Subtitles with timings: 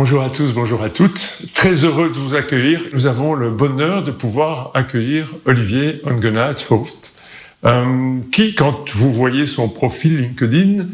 [0.00, 1.42] Bonjour à tous, bonjour à toutes.
[1.54, 2.80] Très heureux de vous accueillir.
[2.92, 7.14] Nous avons le bonheur de pouvoir accueillir Olivier Ongenat Hoft,
[7.64, 10.86] euh, qui, quand vous voyez son profil LinkedIn,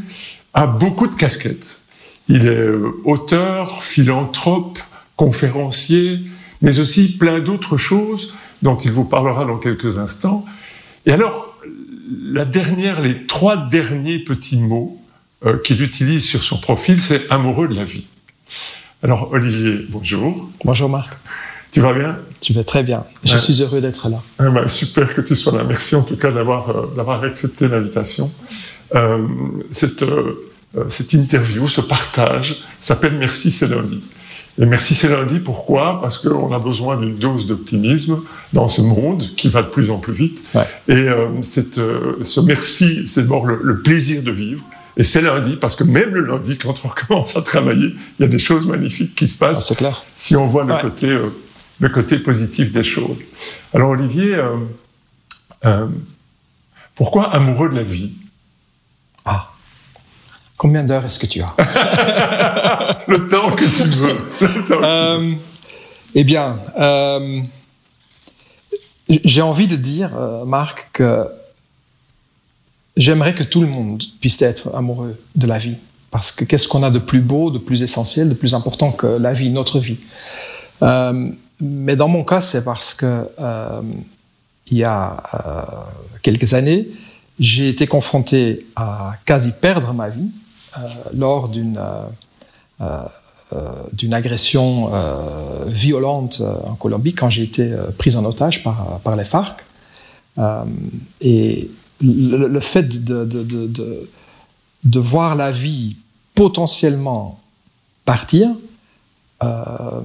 [0.54, 1.82] a beaucoup de casquettes.
[2.28, 4.78] Il est euh, auteur, philanthrope,
[5.16, 6.20] conférencier,
[6.62, 10.46] mais aussi plein d'autres choses dont il vous parlera dans quelques instants.
[11.04, 11.54] Et alors,
[12.22, 14.98] la dernière, les trois derniers petits mots
[15.44, 18.06] euh, qu'il utilise sur son profil, c'est amoureux de la vie.
[19.04, 20.48] Alors, Olivier, bonjour.
[20.64, 21.12] Bonjour Marc.
[21.70, 22.16] Tu vas bien?
[22.40, 23.04] Tu vas très bien.
[23.22, 24.16] Je suis heureux d'être là.
[24.38, 25.62] Ah ben, super que tu sois là.
[25.62, 28.30] Merci en tout cas d'avoir euh, accepté l'invitation.
[28.94, 29.18] Euh,
[29.70, 30.38] cette, euh,
[30.88, 34.02] cette interview, ce partage s'appelle Merci c'est lundi.
[34.58, 36.00] Et merci c'est lundi, pourquoi?
[36.00, 38.22] Parce qu'on a besoin d'une dose d'optimisme
[38.54, 40.38] dans ce monde qui va de plus en plus vite.
[40.54, 40.66] Ouais.
[40.88, 41.08] Et
[41.42, 41.78] cette,
[42.22, 44.64] ce merci, c'est d'abord le, le plaisir de vivre.
[44.96, 48.24] Et c'est lundi, parce que même le lundi, quand on recommence à travailler, il y
[48.24, 50.00] a des choses magnifiques qui se Ah, passent c'est clair.
[50.16, 50.80] si on voit le, Ouais.
[50.82, 51.30] côté, euh,
[51.80, 53.18] le côté positif des choses.
[53.74, 54.56] Alors Olivier, euh,
[55.64, 55.86] euh,
[56.94, 58.12] pourquoi amoureux de la vie?
[59.24, 59.48] Ah.
[60.56, 61.54] Combien d'heures est-ce que tu as?
[63.08, 64.16] Le temps que tu veux.
[64.40, 65.38] Le temps que tu veux.
[66.14, 67.40] Eh bien, euh,
[69.08, 71.24] j'ai envie de dire, euh, Marc, que
[72.96, 75.76] j'aimerais que tout le monde puisse être amoureux de la vie.
[76.10, 79.06] Parce que qu'est-ce qu'on a de plus beau, de plus essentiel, de plus important que
[79.06, 79.98] la vie, notre vie?
[80.82, 81.30] Euh,
[81.60, 83.06] Mais dans mon cas, c'est parce que
[83.40, 83.80] euh,
[84.70, 85.62] il y a euh,
[86.22, 86.88] quelques années,
[87.38, 90.30] j'ai été confronté à quasi perdre ma vie
[91.12, 91.80] lors d'une
[93.92, 94.90] d'une agression
[95.66, 99.62] violente en Colombie quand j'ai été euh, pris en otage par, par les FARC.
[101.20, 104.08] Et le, fait de, de, de,
[104.84, 105.96] de, voir la vie
[106.34, 107.40] potentiellement
[108.04, 108.50] partir,
[109.42, 110.00] euh,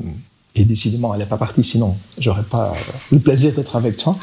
[0.56, 2.74] et décidément elle n'est pas partie, sinon j'aurais pas
[3.12, 4.16] le plaisir d'être avec toi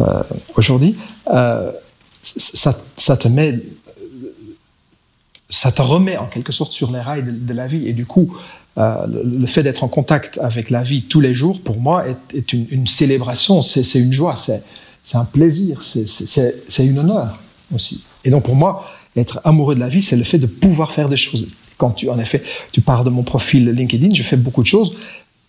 [0.00, 0.22] euh,
[0.56, 0.96] aujourd'hui,
[1.32, 1.70] euh,
[2.22, 3.58] ça, ça te met
[5.52, 7.86] ça te remet en quelque sorte sur les rails de, la vie.
[7.86, 8.34] Et du coup,
[8.78, 12.34] euh, le, fait d'être en contact avec la vie tous les jours, pour moi, est,
[12.34, 14.64] est une, une, célébration, c'est une joie, c'est
[15.14, 17.38] un plaisir, c'est une honneur
[17.74, 18.04] aussi.
[18.24, 21.08] Et donc pour moi, être amoureux de la vie, c'est le fait de pouvoir faire
[21.08, 21.48] des choses.
[21.76, 24.94] Quand tu, en effet, tu parles de mon profil LinkedIn, je fais beaucoup de choses.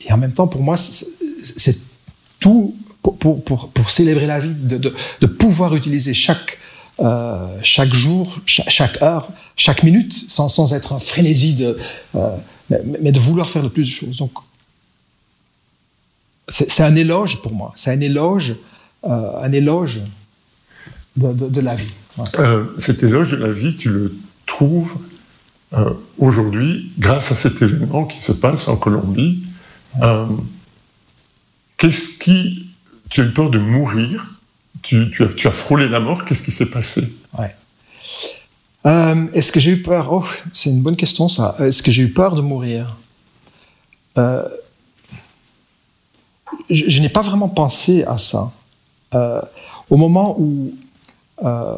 [0.01, 1.77] Et en même temps, pour moi, c'est
[2.39, 6.57] tout pour, pour, pour, pour, célébrer la vie, de, de, pouvoir utiliser chaque,
[7.01, 9.27] euh, chaque jour, chaque, heure,
[9.57, 11.77] chaque minute, sans, sans être un frénésie de,
[12.15, 12.37] euh,
[13.01, 14.17] mais, de vouloir faire le plus de choses.
[14.17, 14.31] Donc,
[16.47, 17.71] c'est un éloge pour moi.
[17.75, 18.55] C'est un éloge,
[19.03, 20.01] un éloge
[21.17, 21.91] de, de, de la vie.
[22.17, 22.25] Ouais.
[22.39, 24.15] Euh, cet éloge de la vie, tu le
[24.45, 24.97] trouves
[25.73, 29.43] euh, aujourd'hui grâce à cet événement qui se passe en Colombie.
[29.99, 30.25] Ouais.
[31.77, 32.69] Qu'est-ce qui,
[33.09, 34.39] tu as eu peur de mourir?
[34.81, 37.01] Tu, tu, as, tu, as, frôlé la mort, qu'est-ce qui s'est passé?
[37.37, 37.55] Ouais.
[38.85, 40.11] euh, Est-ce que j'ai eu peur?
[40.11, 41.55] Oh, c'est une bonne question ça.
[41.59, 42.97] Est-ce que j'ai eu peur de mourir?
[44.17, 44.43] Euh,
[46.69, 48.51] Je, je n'ai pas vraiment pensé à ça.
[49.15, 49.41] Euh,
[49.89, 50.73] au moment où...
[51.43, 51.75] euh,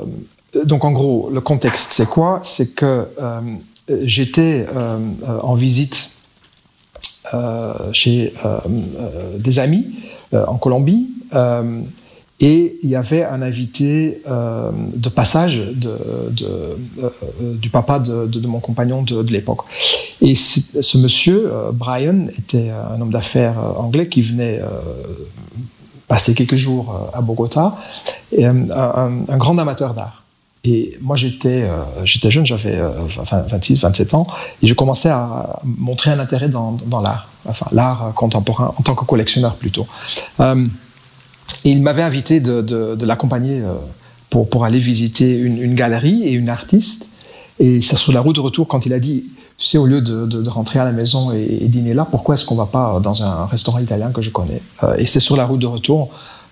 [0.66, 2.40] donc en gros, le contexte, c'est quoi?
[2.44, 3.42] C'est que euh,
[4.04, 4.66] j'étais
[5.44, 6.12] en visite
[7.92, 8.34] chez
[9.38, 9.86] des amis
[10.32, 11.10] en Colombie
[12.40, 15.62] et il y avait un invité de passage
[17.42, 19.62] du papa de, mon compagnon de, l'époque.
[20.22, 24.62] Et ce monsieur, Brian, était un homme d'affaires anglais qui venait
[26.06, 27.76] euh, passer quelques jours à Bogota,
[28.32, 30.26] et un, grand amateur d'art.
[30.66, 32.90] Et moi, j'étais euh, j'étais jeune, j'avais euh,
[33.50, 34.26] 26, 27 ans,
[34.64, 38.96] et je commençais à montrer un intérêt dans, dans l'art, enfin l'art contemporain, en tant
[38.96, 39.86] que collectionneur plutôt.
[40.40, 40.66] Euh,
[41.66, 43.74] et il m'avait invité de, l'accompagner euh,
[44.32, 47.18] pour, pour, aller visiter une, une, galerie et une artiste.
[47.60, 49.26] Et c'est sur la route de retour quand il a dit,
[49.58, 52.56] tu sais, au lieu de, rentrer à la maison et, dîner là, pourquoi est-ce qu'on
[52.56, 55.62] va pas dans un restaurant italien que je connais euh, Et c'est sur la route
[55.62, 56.10] de retour,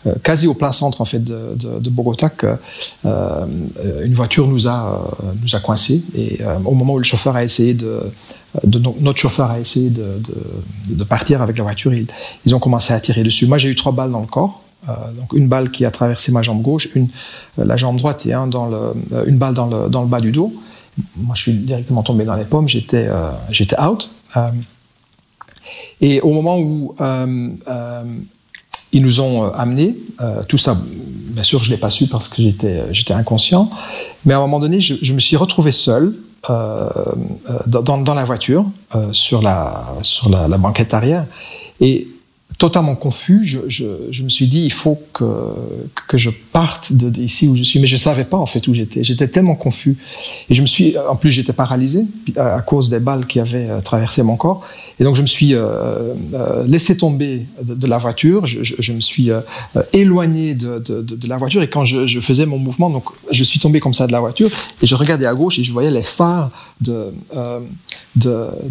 [0.08, 2.56] euh, quasi au plein centre en fait de, Bogota, que
[3.06, 3.46] euh,
[4.04, 5.02] une voiture nous a
[5.42, 6.04] nous a coincés.
[6.16, 8.00] Et euh, au moment où le chauffeur a essayé de,
[8.66, 13.48] notre chauffeur a essayé de, partir avec la voiture, ils, ont commencé à tirer dessus.
[13.48, 14.64] Moi, j'ai eu trois balles dans le corps.
[14.90, 17.08] Euh, donc une balle qui a traversé ma jambe gauche, une,
[17.58, 18.78] euh, la jambe droite et un dans le,
[19.14, 20.54] euh, une balle dans le, dans le bas du dos.
[21.18, 23.08] Moi, je suis directement tombé dans les pommes, j'étais
[23.50, 24.10] j'étais out.
[26.02, 26.96] et au moment où
[28.92, 29.96] ils nous ont amenés,
[30.48, 30.78] tout ça,
[31.30, 32.42] bien sûr, je ne l'ai pas su parce que
[32.92, 33.70] j'étais inconscient,
[34.26, 36.14] mais à un moment donné, je, me suis retrouvé seul
[36.48, 38.66] dans, la voiture,
[39.12, 41.26] sur, la, sur la banquette arrière.
[41.82, 42.08] Et
[42.64, 43.42] totalement confus.
[43.68, 47.78] Je, me suis dit, il faut que, je parte d'ici où je suis.
[47.82, 49.04] Mais je ne savais pas en fait où j'étais.
[49.04, 49.98] J'étais tellement confus.
[50.50, 52.06] Et je me suis, en plus, j'étais paralysé
[52.38, 54.62] à, cause des balles qui avaient euh, traversé mon corps.
[54.98, 58.46] Et donc, je me suis euh, euh laissé tomber de, la voiture.
[58.46, 59.30] Je, me suis
[59.92, 61.62] éloigné de, la voiture.
[61.64, 64.50] Et quand je, faisais mon mouvement, donc, je suis tombé comme ça de la voiture.
[64.82, 66.50] Et je regardais à gauche et je voyais les phares
[66.80, 67.12] de,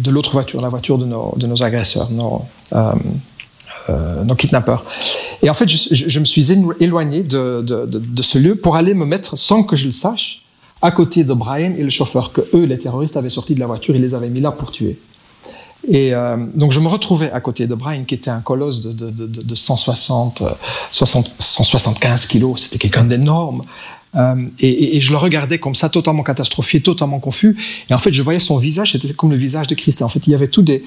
[0.09, 2.09] l'autre voiture, la voiture de nos, agresseurs.
[3.89, 4.83] Euh, nos kidnappeurs.
[5.41, 7.65] Et en fait, je, me suis éloigné de,
[8.21, 10.43] ce lieu pour aller me mettre, sans que je le sache,
[10.81, 13.67] à côté de Brian et le chauffeur, que eux, les terroristes, avaient sorti de la
[13.67, 14.97] voiture, ils les avaient mis là pour tuer.
[15.87, 19.55] Et euh, donc je me retrouvais à côté de Brian, qui était un colosse de,
[19.55, 20.43] 160,
[20.91, 23.63] 175 kilos, c'était quelqu'un d'énorme.
[24.15, 27.57] Euh, et, je le regardais comme ça, totalement catastrophié, totalement confus.
[27.89, 30.01] Et en fait, je voyais son visage, c'était comme le visage de Christ.
[30.01, 30.83] En fait, il y avait tout des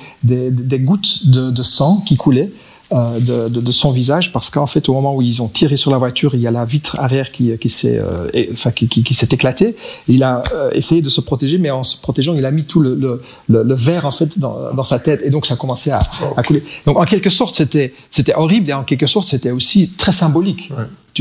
[0.80, 2.50] gouttes de, sang qui coulaient.
[2.92, 5.90] Euh, de, de, son visage parce qu'en fait au moment où ils ont tiré sur
[5.90, 9.12] la voiture il y a la vitre arrière qui, qui s'est euh, enfin, qui, qui,
[9.12, 9.74] s'est éclatée.
[10.06, 12.78] Il a euh, essayé de se protéger mais en se protégeant il a mis tout
[12.78, 13.20] le, le,
[13.64, 15.98] le, verre en fait dans, dans, sa tête et donc ça commençait à,
[16.36, 16.62] à couler.
[16.84, 20.70] Donc en quelque sorte c'était c'était horrible et en quelque sorte c'était aussi très symbolique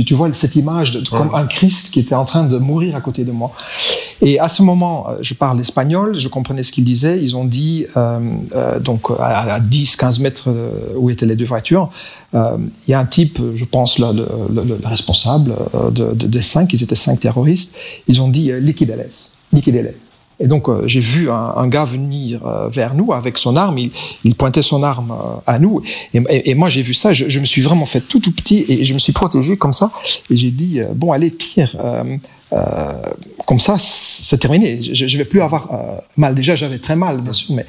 [0.04, 3.02] tu, vois cette image de, comme un Christ qui était en train de mourir à
[3.02, 3.52] côté de moi.
[4.22, 7.22] Et à ce moment, euh, je parle espagnol, je comprenais ce qu'ils disaient.
[7.22, 8.20] Ils ont dit, euh,
[8.56, 10.50] euh, donc à, 10-15 mètres
[10.98, 11.90] où étaient les deux voitures,
[12.34, 14.12] il y a un type, je pense le,
[14.54, 15.56] le, responsable
[15.92, 17.78] de, des cinq, ils étaient cinq terroristes,
[18.10, 19.08] ils ont dit liquidez-les,
[19.54, 19.96] liquidez-les.
[20.40, 23.78] Et donc, euh, j'ai vu un, gars venir euh, vers nous avec son arme.
[24.24, 25.82] Il, pointait son arme euh, à nous.
[26.14, 27.14] Et, moi, j'ai vu ça.
[27.14, 29.92] Je, me suis vraiment fait tout, tout petit et je me suis protégé comme ça.
[30.30, 31.76] Et j'ai dit, bon, allez, tire.
[33.46, 34.82] comme ça, c'est terminé.
[34.82, 35.70] Je ne vais plus avoir
[36.18, 36.36] mal.
[36.36, 37.56] Déjà, j'avais très mal, bien sûr.
[37.56, 37.66] Mais...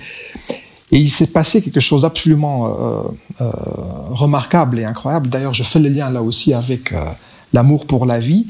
[0.92, 3.04] Et il s'est passé quelque chose d'absolument
[4.10, 5.28] remarquable et incroyable.
[5.28, 6.92] D'ailleurs, je fais le lien là aussi avec
[7.52, 8.46] l'amour pour la vie.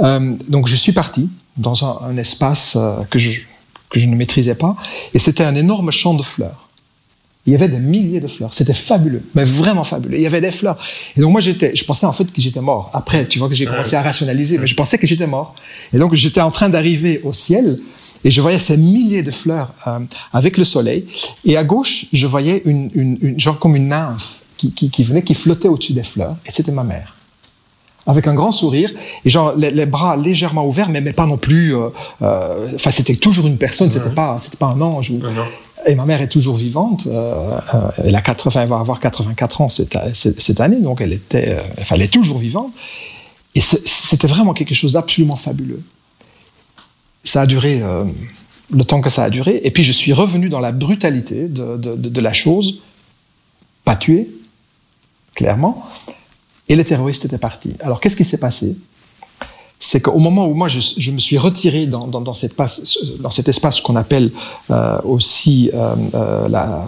[0.00, 2.78] donc, je suis parti dans un, un espace
[3.10, 3.42] que je
[3.92, 4.74] que je ne maîtrisais pas.
[5.14, 6.68] Et c'était un énorme champ de fleurs.
[7.46, 8.54] Il y avait des milliers de fleurs.
[8.54, 10.16] C'était fabuleux, mais vraiment fabuleux.
[10.16, 10.78] Il y avait des fleurs.
[11.16, 12.90] Et donc moi, j'étais, je pensais en fait que j'étais mort.
[12.94, 15.54] Après, tu vois que j'ai commencé à rationaliser, mais je pensais que j'étais mort.
[15.92, 17.80] Et donc j'étais en train d'arriver au ciel
[18.24, 19.98] et je voyais ces milliers de fleurs euh,
[20.32, 21.04] avec le soleil.
[21.44, 25.02] Et à gauche, je voyais une, une, une genre comme une nymphe qui, qui, qui
[25.02, 26.36] venait, qui flottait au-dessus des fleurs.
[26.46, 27.16] Et c'était ma mère
[28.06, 28.90] avec un grand sourire
[29.24, 31.88] et genre les, bras légèrement ouverts mais, mais pas non plus euh,
[32.22, 35.12] euh, enfin c'était toujours une personne c'était pas c'était pas un ange
[35.86, 37.58] et ma mère est toujours vivante euh,
[38.04, 41.96] elle a 80 elle va avoir 84 ans cette, cette année donc elle était enfin
[41.96, 42.72] elle est toujours vivante.
[43.54, 45.82] Et c'était vraiment quelque chose d'absolument fabuleux.
[47.22, 47.82] Ça a duré
[48.70, 51.76] le temps que ça a duré et puis je suis revenu dans la brutalité de,
[51.76, 52.80] de, de la chose
[53.84, 54.30] pas tué
[55.34, 55.84] clairement
[56.72, 57.74] et les terroristes étaient partis.
[57.80, 58.74] Alors qu'est-ce qui s'est passé?
[59.78, 62.56] C'est qu'au moment où moi je, me suis retiré dans, dans, cette
[63.20, 64.30] dans cet espace qu'on appelle
[64.70, 66.86] euh, aussi euh, euh, la,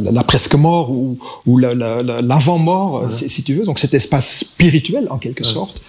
[0.00, 5.44] la, presque mort ou, ou l'avant-mort, si, tu veux, donc cet espace spirituel en quelque
[5.44, 5.80] sorte,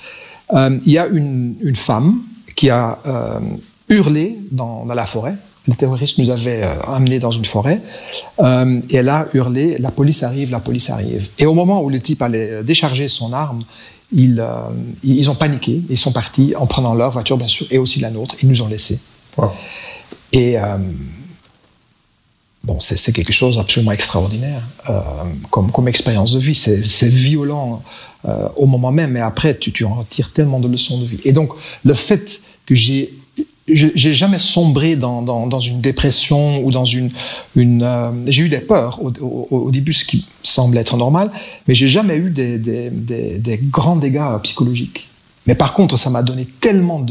[0.54, 2.22] il y a une, une femme
[2.55, 2.98] qui a
[3.89, 5.36] hurlé dans la forêt
[5.68, 7.80] les terroristes nous avaient euh, amenés dans une forêt
[8.39, 11.30] euh, et elle a hurlé La police arrive, la police arrive.
[11.38, 13.63] Et au moment où le type allait décharger son arme,
[14.12, 14.53] ils, euh,
[15.03, 18.10] ils ont paniqué, ils sont partis en prenant leur voiture, bien sûr, et aussi la
[18.10, 19.00] nôtre, ils nous ont laissés.
[20.34, 20.58] Et
[22.63, 24.62] bon, c'est quelque chose d'absolument extraordinaire
[25.50, 26.53] comme, comme expérience de vie.
[26.53, 27.82] C'est violent
[28.58, 31.20] au moment même, mais après, tu, tu en retires tellement de leçons de vie.
[31.24, 31.53] Et donc,
[31.86, 33.13] le fait que j'ai
[33.68, 37.12] j'ai jamais sombré dans, une dépression ou dans une.
[37.84, 41.32] euh, j'ai eu des peurs au, début, ce qui semble être normal,
[41.68, 45.08] mais j'ai jamais eu des, grands dégâts psychologiques.
[45.48, 47.03] Mais par contre, ça m'a donné tellement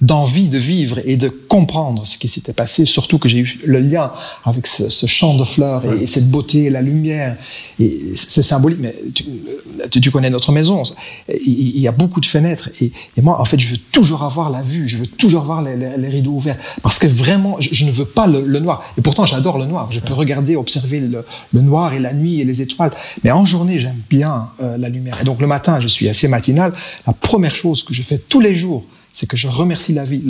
[0.00, 3.78] d'envie de, vivre et de comprendre ce qui s'était passé, surtout que j'ai eu le
[3.78, 4.10] lien
[4.44, 7.36] avec ce, champ de fleurs et, cette beauté, la lumière.
[7.78, 10.82] Et c'est symbolique, mais tu, tu, connais notre maison.
[11.28, 12.70] Il, y a beaucoup de fenêtres.
[12.80, 12.90] Et,
[13.22, 16.32] moi, en fait, je veux toujours avoir la vue, je veux toujours avoir les, rideaux
[16.32, 16.58] ouverts.
[16.82, 18.82] Parce que vraiment, je, ne veux pas le, noir.
[18.98, 19.92] Et pourtant, j'adore le noir.
[19.92, 22.90] Je peux regarder, observer le, noir et la nuit et les étoiles.
[23.22, 25.20] Mais en journée, j'aime bien euh, la lumière.
[25.20, 26.72] Et donc, le matin, je suis assez matinal.
[27.06, 30.22] La première chose que je fais tous les jours, c'est que je remercie la vie.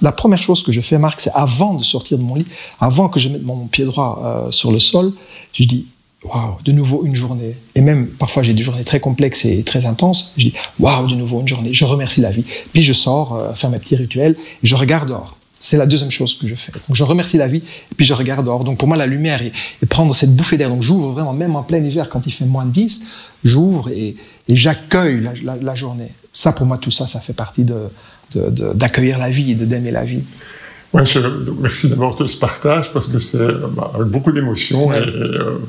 [0.00, 2.46] La, première chose que je fais, Marc, c'est avant de sortir de mon lit,
[2.80, 5.12] avant que je mette mon pied droit euh, sur le sol,
[5.52, 5.86] je dis
[6.22, 7.56] waouh, de nouveau une journée.
[7.74, 10.34] Et même parfois j'ai des journées très complexes et très intenses.
[10.36, 11.72] Je dis waouh, de nouveau une journée.
[11.72, 12.44] Je remercie la vie.
[12.72, 15.36] Puis je sors euh, faire mes petits rituels et je regarde dehors.
[15.62, 16.72] C'est la deuxième chose que je fais.
[16.72, 18.64] Donc je remercie la vie et puis je regarde dehors.
[18.64, 19.52] Donc pour moi, la lumière et,
[19.90, 20.70] prendre cette bouffée d'air.
[20.70, 23.08] Donc j'ouvre vraiment, même en plein hiver, quand il fait moins de 10,
[23.44, 24.16] j'ouvre et,
[24.56, 26.10] j'accueille la, journée.
[26.32, 30.04] Ça, pour moi, tout ça, ça fait partie d'accueillir de, la vie et d'aimer la
[30.04, 30.22] vie.
[30.92, 31.02] Ouais,
[31.60, 33.38] merci d'abord de ce partage parce que c'est
[33.70, 35.60] bah, avec beaucoup d'émotion et, euh,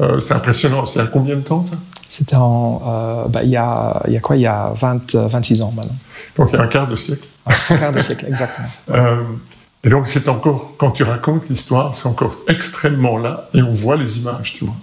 [0.00, 0.84] euh, c'est impressionnant.
[0.86, 1.76] C'est à combien de temps ça?
[2.08, 4.36] C'était en, euh, bah, il, y a, y a quoi?
[4.36, 5.94] Il y a 20, 26 ans maintenant.
[6.36, 7.28] Donc il y a un quart de siècle.
[7.46, 8.68] un quart de siècle, exactement.
[9.84, 13.96] et donc c'est encore, quand tu racontes l'histoire, c'est encore extrêmement là et on voit
[13.96, 14.74] les images, tu vois.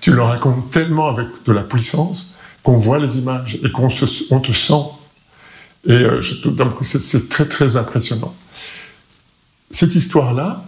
[0.00, 3.88] Tu le racontes tellement avec de la puissance qu'on voit les images et qu'on
[4.30, 4.84] on te sent.
[5.86, 6.04] Et
[6.82, 8.34] c'est très très impressionnant
[9.70, 10.64] cette histoire-là,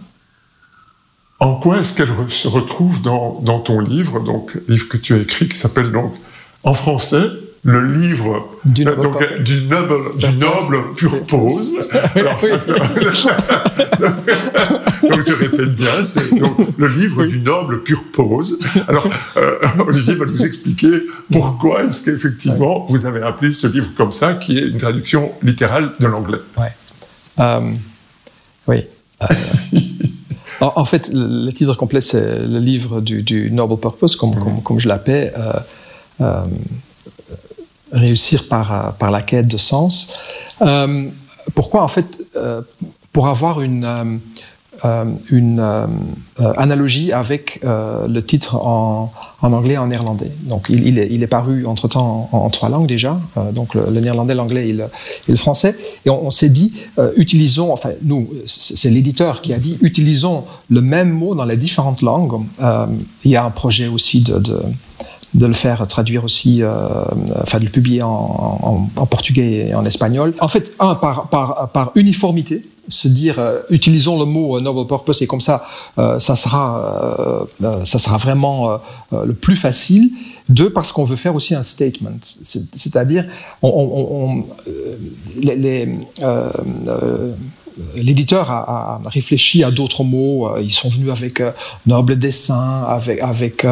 [1.39, 5.49] en quoi est-ce qu'elle se retrouve dans, ton livre, donc livre que tu as écrit,
[5.49, 6.13] qui s'appelle donc
[6.63, 7.27] en français
[7.63, 11.73] le livre du, euh, donc, du noble, du noble purpose.
[12.15, 12.57] Alors ça,
[15.03, 18.57] donc je répète bien, c'est le livre du noble purpose.
[18.87, 24.11] Alors euh, Olivier va nous expliquer pourquoi est-ce qu'effectivement vous avez appelé ce livre comme
[24.11, 26.39] ça, qui est une traduction littérale de l'anglais.
[26.57, 26.71] Ouais.
[27.39, 27.59] Euh,
[28.67, 28.85] oui.
[29.21, 29.25] Euh,
[30.61, 35.31] en, fait, le, titre complet, c'est le livre du, Noble Purpose, comme, comme, je l'appelle,
[37.91, 40.13] réussir par, par la quête de sens.
[41.55, 42.07] pourquoi, en fait,
[43.11, 44.19] pour avoir une
[44.83, 45.85] euh, une euh,
[46.39, 50.31] euh, analogie avec le titre en, anglais et en néerlandais.
[50.45, 53.19] Donc il, est, paru entre-temps en, trois langues déjà,
[53.53, 55.75] donc le, néerlandais, l'anglais et, le, français.
[56.05, 56.73] Et on, s'est dit,
[57.15, 62.01] utilisons, enfin nous, c'est l'éditeur qui a dit, utilisons le même mot dans les différentes
[62.01, 62.41] langues.
[63.23, 64.41] il y a un projet aussi de
[65.39, 66.61] le faire traduire aussi,
[67.41, 70.33] enfin de le publier en, portugais et en espagnol.
[70.39, 74.85] En fait, un, par, par, par uniformité, se dire euh, utilisons le mot euh, noble
[74.87, 75.63] purpose et comme ça
[75.97, 77.47] euh, ça sera
[77.85, 78.79] ça sera vraiment
[79.11, 80.11] le plus facile
[80.49, 82.17] deux parce qu'on veut faire aussi un statement
[82.73, 83.25] c'est-à-dire
[83.61, 84.43] on,
[87.95, 90.49] l'éditeur a, réfléchi à d'autres mots.
[90.59, 91.41] Ils sont venus avec
[91.85, 93.65] noble dessin, avec, avec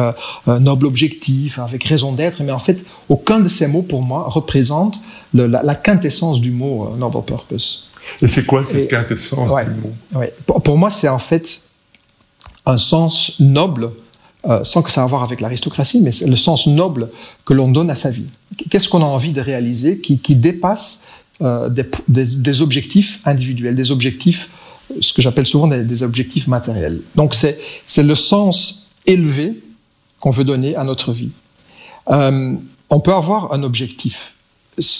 [0.46, 2.42] noble objectif, avec raison d'être.
[2.42, 5.00] Mais en fait, aucun de ces mots, pour moi, représente
[5.34, 7.90] la, la, quintessence du mot noble purpose.
[8.22, 9.48] Et c'est quoi cette quintessence
[10.46, 11.62] Pour, moi, c'est en fait
[12.66, 13.90] un sens noble,
[14.48, 17.08] euh, sans que ça ait à voir avec l'aristocratie, mais c'est le sens noble
[17.44, 18.26] que l'on donne à sa vie.
[18.70, 21.06] Qu'est-ce qu'on a envie de réaliser qui, dépasse
[21.42, 21.68] euh,
[22.08, 24.50] des, objectifs individuels, des objectifs,
[25.00, 27.00] ce que j'appelle souvent des, objectifs matériels.
[27.14, 29.54] Donc c'est le sens élevé
[30.20, 31.30] qu'on veut donner à notre vie.
[32.08, 32.54] Euh,
[32.90, 34.34] on peut avoir un objectif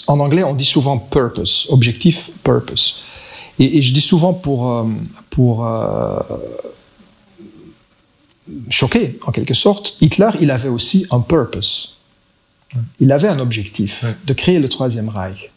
[0.07, 3.01] en anglais, on dit souvent purpose, objectif, purpose.
[3.59, 4.85] Et, je dis souvent pour, euh,
[5.29, 6.19] pour euh,
[8.69, 11.97] choquer, en quelque sorte, Hitler, il avait aussi un purpose.
[12.99, 15.51] Il avait un objectif de créer le Troisième Reich.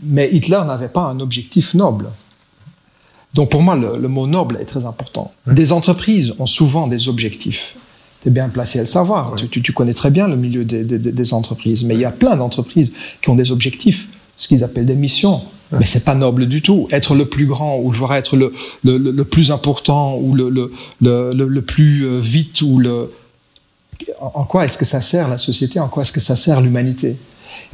[0.00, 2.08] Mais Hitler n'avait pas un objectif noble.
[3.34, 5.32] Donc pour moi, le, mot noble est très important.
[5.46, 7.76] Des entreprises ont souvent des objectifs
[8.22, 9.36] tu es bien placé à le savoir.
[9.36, 11.84] Tu, connais très bien le milieu des, entreprises.
[11.84, 15.40] Mais il y a plein d'entreprises qui ont des objectifs, ce qu'ils appellent des missions.
[15.72, 16.88] Mais c'est pas noble du tout.
[16.90, 18.52] Être le plus grand, ou être le,
[18.82, 20.50] le, plus important, ou le,
[21.00, 23.12] le, plus euh, vite, ou le.
[24.20, 25.78] En quoi est-ce que ça sert la société?
[25.78, 27.16] En quoi est-ce que ça sert l'humanité?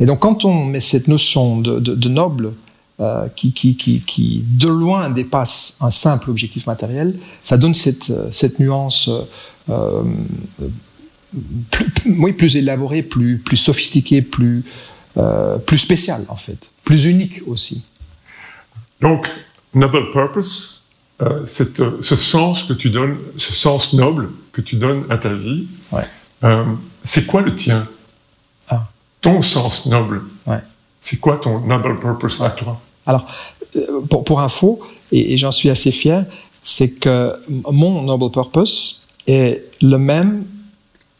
[0.00, 2.52] Et donc, quand on met cette notion de, noble
[3.00, 8.12] euh, qui, qui, qui, qui, de loin dépasse un simple objectif matériel, ça donne cette,
[8.32, 9.10] cette nuance
[9.70, 10.02] euh,
[11.70, 11.86] plus,
[12.18, 14.64] oui, plus élaboré, plus, plus sophistiqué, plus,
[15.16, 17.86] euh, plus spécial en fait, plus unique aussi.
[19.00, 19.28] Donc,
[19.74, 20.84] noble purpose,
[21.22, 25.66] euh, ce sens que tu donnes, ce sens noble que tu donnes à ta vie,
[27.04, 27.86] c'est quoi le tien?
[29.24, 30.22] Ton sens noble.
[31.00, 32.80] C'est quoi ton noble purpose à toi?
[33.06, 33.26] Alors,
[34.08, 34.80] pour, pour info,
[35.12, 36.24] et j'en suis assez fier,
[36.62, 40.44] c'est que mon noble purpose, est le même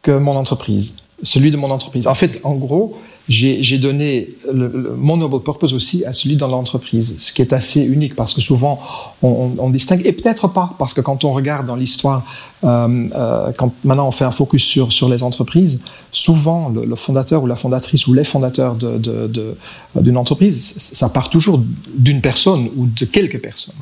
[0.01, 2.07] que mon entreprise, celui de mon entreprise.
[2.07, 7.33] En fait, en gros, j'ai donné mon noble purpose aussi à celui dans l'entreprise, ce
[7.33, 8.79] qui est assez unique parce que souvent
[9.23, 12.23] on, distingue, et peut-être pas, parce que quand on regarde dans l'histoire,
[12.63, 17.41] euh, euh, quand maintenant on fait un focus sur, sur les entreprises, souvent le, fondateur
[17.41, 19.55] ou la fondatrice ou les fondateurs d'une de,
[19.95, 21.61] de, entreprise, ça part toujours
[21.95, 23.75] d'une personne ou de quelques personnes.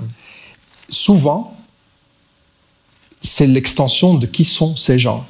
[0.89, 1.55] Souvent,
[3.19, 5.25] c'est l'extension de qui sont ces gens.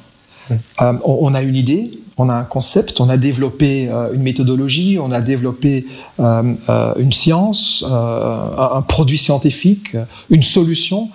[0.50, 5.10] Euh, on, a une idée, on a un concept, on a développé une méthodologie, on
[5.10, 5.84] a développé
[6.18, 9.96] une science, un produit scientifique,
[10.30, 11.10] une solution,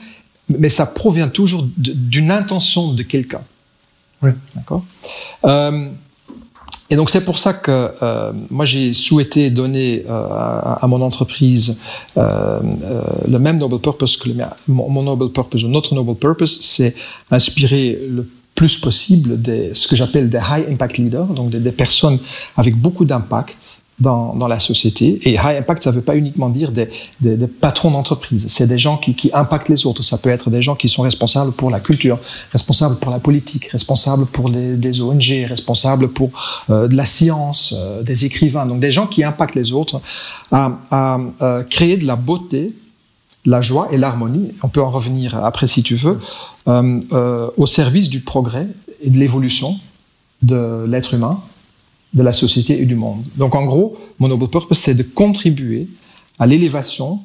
[0.50, 3.42] mais ça provient toujours d'une intention de quelqu'un.
[4.22, 4.32] Oui.
[4.56, 4.84] D'accord?
[6.90, 10.28] Et donc c'est pour ça que euh, moi j'ai souhaité donner euh,
[10.82, 11.82] à, mon entreprise
[12.18, 12.60] euh,
[13.28, 14.50] le même noble purpose que le mien.
[14.68, 16.96] Mon, noble purpose ou notre noble purpose, c'est
[17.30, 18.28] inspirer le
[18.60, 22.20] plus possible des, ce que j'appelle des high impact leaders, donc des personnes
[22.58, 25.18] avec beaucoup d'impact dans, dans, la société.
[25.24, 26.90] Et high impact, ça ne veut pas uniquement dire des,
[27.22, 28.48] des, des patrons d'entreprise.
[28.50, 30.04] C'est des gens qui, qui, impactent les autres.
[30.04, 32.20] Ça peut être des gens qui sont responsables pour la culture,
[32.52, 36.30] responsables pour la politique, responsables pour les, les ONG, responsables pour
[36.70, 38.66] euh, de la science, euh, des écrivains.
[38.66, 40.02] Donc des gens qui impactent les autres
[40.52, 42.74] à, à euh, créer de la beauté,
[43.46, 44.52] la joie et l'harmonie.
[44.64, 46.20] On peut en revenir après si tu veux,
[46.66, 48.68] au service du progrès
[49.02, 49.76] et de l'évolution
[50.42, 51.40] de l'être humain
[52.14, 53.24] de la société et du monde.
[53.38, 55.88] Donc en gros, mon noble c'est de contribuer
[56.40, 57.20] à l'élévation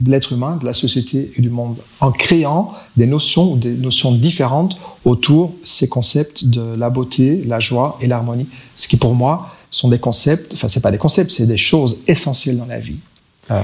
[0.00, 3.74] de l'être humain, de la société et du monde, en créant des notions ou des
[3.74, 8.46] notions différentes autour de ces concepts de la beauté, la joie et l'harmonie,
[8.76, 12.02] ce qui pour moi sont des concepts, enfin c'est pas des concepts, c'est des choses
[12.06, 12.98] essentielles dans la vie.
[13.50, 13.62] Euh,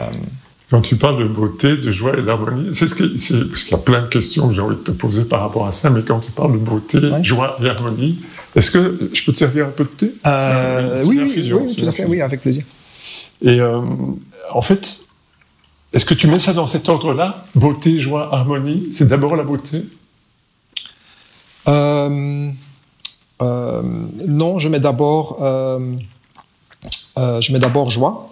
[0.71, 3.09] quand tu parles de beauté, de joie et d'harmonie, c'est ce qui,
[3.49, 5.66] parce qu'il y a plein de questions que j'ai envie de te poser par rapport
[5.66, 8.18] à ça, mais quand tu parles de beauté, joie et harmonie,
[8.56, 10.12] est-ce que je peux te servir un peu de thé?
[10.26, 12.64] Euh, oui, oui, tout à fait, oui, avec plaisir.
[13.42, 13.80] Et euh,
[14.52, 15.02] en fait,
[15.92, 17.44] est-ce que tu mets ça dans cet ordre-là?
[17.54, 19.85] Beauté, joie, harmonie C'est d'abord la beauté?
[21.68, 22.50] Euh,
[23.40, 25.37] Non, je mets d'abord,
[27.16, 28.30] je mets d'abord joie.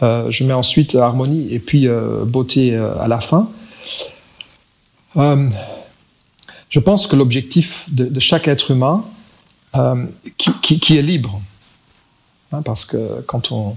[0.00, 1.88] Je mets ensuite harmonie et puis
[2.26, 3.48] beauté à la fin.
[6.74, 9.04] Je pense que l'objectif de, chaque être humain,
[9.76, 11.40] euh, qui, est libre,
[12.50, 13.76] hein, parce que quand on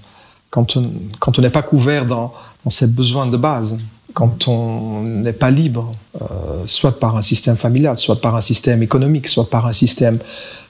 [0.49, 2.33] quand on quand on n'est pas couvert dans,
[2.69, 3.79] ses besoins de base,
[4.15, 5.91] quand on n'est pas libre,
[6.23, 6.25] euh,
[6.65, 10.17] soit par un système familial, soit par un système économique, soit par un système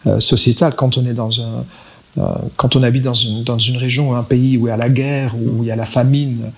[0.05, 1.63] euh, sociétal, quand on est dans un
[2.56, 4.77] quand on habite dans une, dans une région ou un pays où il y a
[4.77, 6.51] la guerre, où il y a la famine,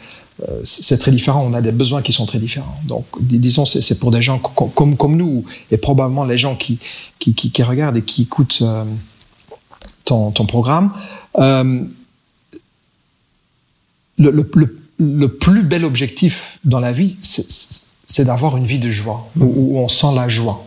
[0.47, 1.45] euh, c'est très différent.
[1.45, 2.79] On a des besoins qui sont très différents.
[2.85, 6.79] Donc, disons, c'est pour des gens comme, comme nous, et probablement les gens qui,
[7.19, 8.83] qui, qui, regardent et qui écoutent euh,
[10.05, 10.91] ton, ton, programme.
[11.37, 11.83] Euh,
[14.17, 19.29] le, le, le, plus bel objectif dans la vie, c'est d'avoir une vie de joie,
[19.39, 20.65] où, on sent la joie.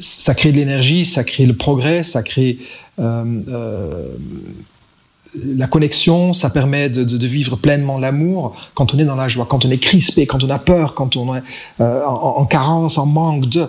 [0.00, 2.58] Ça crée de l'énergie, ça crée le progrès, ça crée
[5.34, 9.64] la connexion, ça permet de, vivre pleinement l'amour quand on est dans la joie, quand
[9.64, 11.42] on est crispé, quand on a peur, quand on est
[11.80, 13.60] euh, en, carence, en manque de.
[13.60, 13.66] Euh,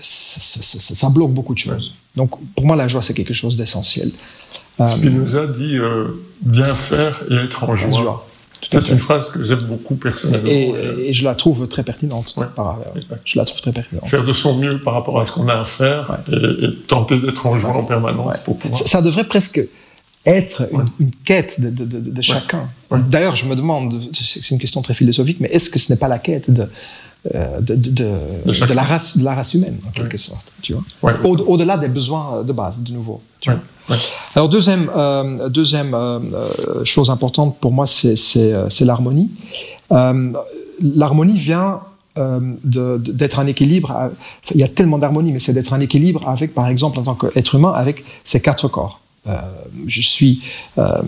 [0.00, 1.94] ça, bloque beaucoup de choses.
[2.16, 4.10] Donc pour moi, la joie, c'est quelque chose d'essentiel.
[4.80, 5.78] Euh, Spinoza dit
[6.40, 8.26] bien faire et être en joie.
[8.70, 10.48] C'est une phrase que j'aime beaucoup personnellement.
[10.48, 12.34] Et, je la trouve très pertinente.
[13.24, 14.08] je la trouve très pertinente.
[14.08, 17.46] Faire de son mieux par rapport à ce qu'on a à faire et, tenter d'être
[17.46, 18.80] en joie en permanence pour pouvoir.
[18.80, 19.60] ça devrait presque
[20.24, 20.68] être
[21.00, 22.68] une, quête de, chacun.
[22.90, 26.08] D'ailleurs, je me demande, c'est une question très philosophique, mais est-ce que ce n'est pas
[26.08, 26.68] la quête de,
[27.34, 31.86] euh, de, la race, de la race humaine, en quelque sorte, tu vois Au-delà des
[31.86, 33.22] besoins de base, de nouveau.
[34.34, 36.18] Alors, deuxième, euh, deuxième euh,
[36.84, 39.30] chose importante pour moi, c'est l'harmonie.
[39.88, 41.80] l'harmonie vient
[42.16, 44.10] d'être un équilibre.
[44.52, 47.14] il y a tellement d'harmonie, mais c'est d'être un équilibre avec, par exemple, en tant
[47.14, 49.01] qu'être humain, avec ses quatre corps.
[49.28, 49.36] Euh,
[49.86, 50.42] je suis,
[50.78, 51.00] euh,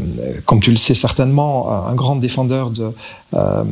[0.45, 2.93] comme tu le sais certainement, un grand défendeur de,
[3.35, 3.65] euh,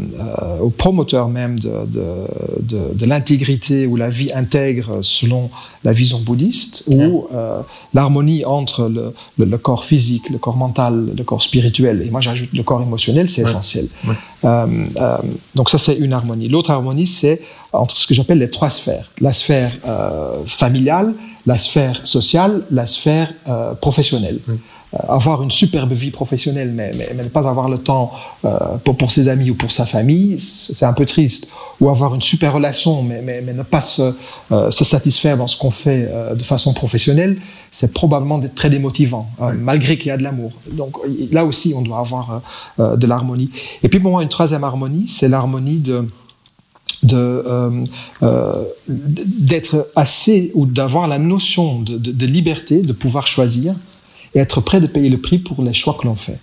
[0.61, 5.49] au promoteur même de, de, de, l'intégrité ou la vie intègre selon
[5.85, 7.29] la vision bouddhiste, où
[7.95, 12.53] l'harmonie entre le, le, corps physique, le corps mental, le corps spirituel, et moi j'ajoute
[12.53, 13.87] le corps émotionnel, c'est essentiel.
[15.55, 16.49] donc ça c'est une harmonie.
[16.49, 17.41] L'autre harmonie c'est
[17.73, 19.09] entre ce que j'appelle les trois sphères.
[19.21, 19.73] La sphère
[20.49, 21.15] familiale,
[21.47, 24.39] la sphère sociale, la sphère euh, professionnelle.
[24.49, 24.57] Euh,
[25.09, 28.13] avoir une superbe vie professionnelle, mais, mais, ne pas avoir le temps
[28.45, 31.49] euh, pour, pour, ses amis ou pour sa famille, c'est un peu triste.
[31.81, 34.15] Ou avoir une super relation, mais, mais ne pas se,
[34.51, 37.39] se, satisfaire dans ce qu'on fait de façon professionnelle,
[37.71, 39.29] c'est probablement très démotivant,
[39.59, 40.53] malgré qu'il y a de l'amour.
[40.73, 40.99] Donc
[41.33, 42.43] là aussi, on doit avoir
[42.79, 43.51] de l'harmonie.
[43.83, 46.07] Et puis pour moi, une troisième harmonie, c'est l'harmonie de
[47.11, 47.85] euh,
[48.23, 53.75] euh, d'être assez ou d'avoir la notion de, de, liberté, de pouvoir choisir
[54.35, 56.39] et être prêt de payer le prix pour les choix que l'on fait.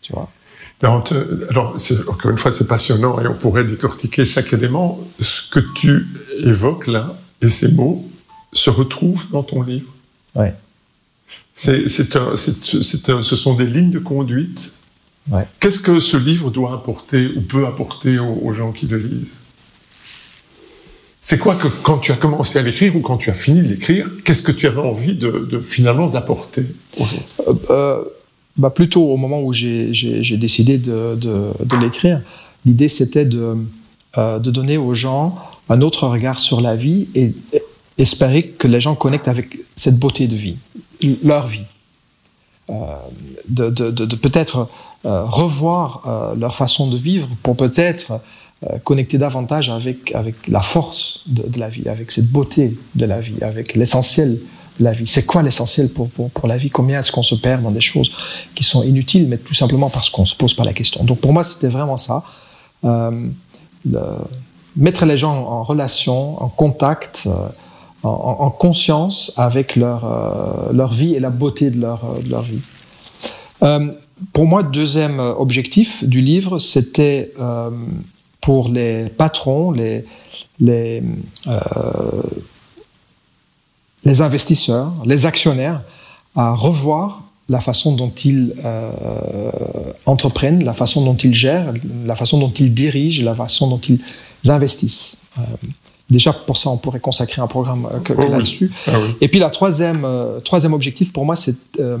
[0.00, 0.30] Tu vois
[0.82, 1.76] alors,
[2.08, 4.98] encore une fois, c'est passionnant et on pourrait décortiquer chaque élément.
[5.20, 6.08] Ce que tu
[6.42, 8.04] évoques là, et ces mots,
[8.52, 9.92] se retrouvent dans ton livre.
[10.34, 10.52] Ouais.
[11.54, 14.74] C'est, ce sont des lignes de conduite.
[15.30, 15.46] Ouais.
[15.60, 19.40] Qu'est-ce que ce livre doit apporter ou peut apporter aux, aux gens qui le lisent?
[21.20, 23.68] C'est quoi que quand tu as commencé à l'écrire ou quand tu as fini de
[23.68, 26.66] l'écrire, qu'est-ce que tu avais envie de, de finalement d'apporter
[26.98, 27.22] aux gens?
[27.48, 28.02] Euh, euh,
[28.56, 29.92] bah plutôt au moment où j'ai
[30.36, 32.20] décidé de, de- de l'écrire,
[32.66, 33.56] l'idée c'était de,
[34.18, 37.62] euh, de donner aux gens un autre regard sur la vie et, et
[37.98, 40.56] espérer que les gens connectent avec cette beauté de vie,
[41.22, 41.60] leur vie.
[42.70, 42.74] Euh,
[43.48, 44.68] de, de- de- de peut-être
[45.04, 51.22] revoir euh, leur façon de vivre pour peut-être euh, connecter davantage avec, avec la force
[51.26, 54.38] de, la vie, avec cette beauté de la vie, avec l'essentiel
[54.78, 55.06] de la vie.
[55.06, 56.70] C'est quoi l'essentiel pour, pour, pour la vie?
[56.70, 58.10] Combien est-ce qu'on se perd dans des choses
[58.54, 61.02] qui sont inutiles, mais tout simplement parce qu'on ne se pose pas la question?
[61.04, 62.22] Donc pour moi, c'était vraiment ça.
[62.84, 63.28] Euh,
[64.76, 67.30] mettre les gens en relation, en contact, euh,
[68.04, 72.22] en, en- en conscience avec leur, euh, leur vie et la beauté de leur, euh,
[72.22, 72.60] de leur vie.
[74.32, 77.70] Pour moi, deuxième objectif du livre, c'était euh,
[78.40, 80.04] pour les patrons, les,
[80.60, 81.02] les,
[81.48, 81.60] euh,
[84.04, 85.80] les investisseurs, les actionnaires,
[86.36, 88.90] à revoir la façon dont ils euh,
[90.06, 91.72] entreprennent, la façon dont ils gèrent,
[92.06, 94.00] la façon dont ils dirigent, la façon dont ils
[94.50, 95.22] investissent.
[96.10, 98.30] Déjà, pour ça, on pourrait consacrer un programme que, que Oh oui.
[98.30, 98.70] là-dessus.
[98.86, 99.14] Ah oui.
[99.22, 101.96] Et puis, la troisième, euh, troisième objectif pour moi, c'est euh,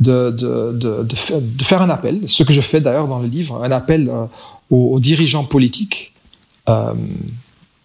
[0.00, 3.20] de, de, de, de fa- de faire un appel, ce que je fais d'ailleurs dans
[3.20, 4.24] le livre, un appel euh,
[4.70, 6.12] aux, aux dirigeants politiques
[6.68, 6.92] euh,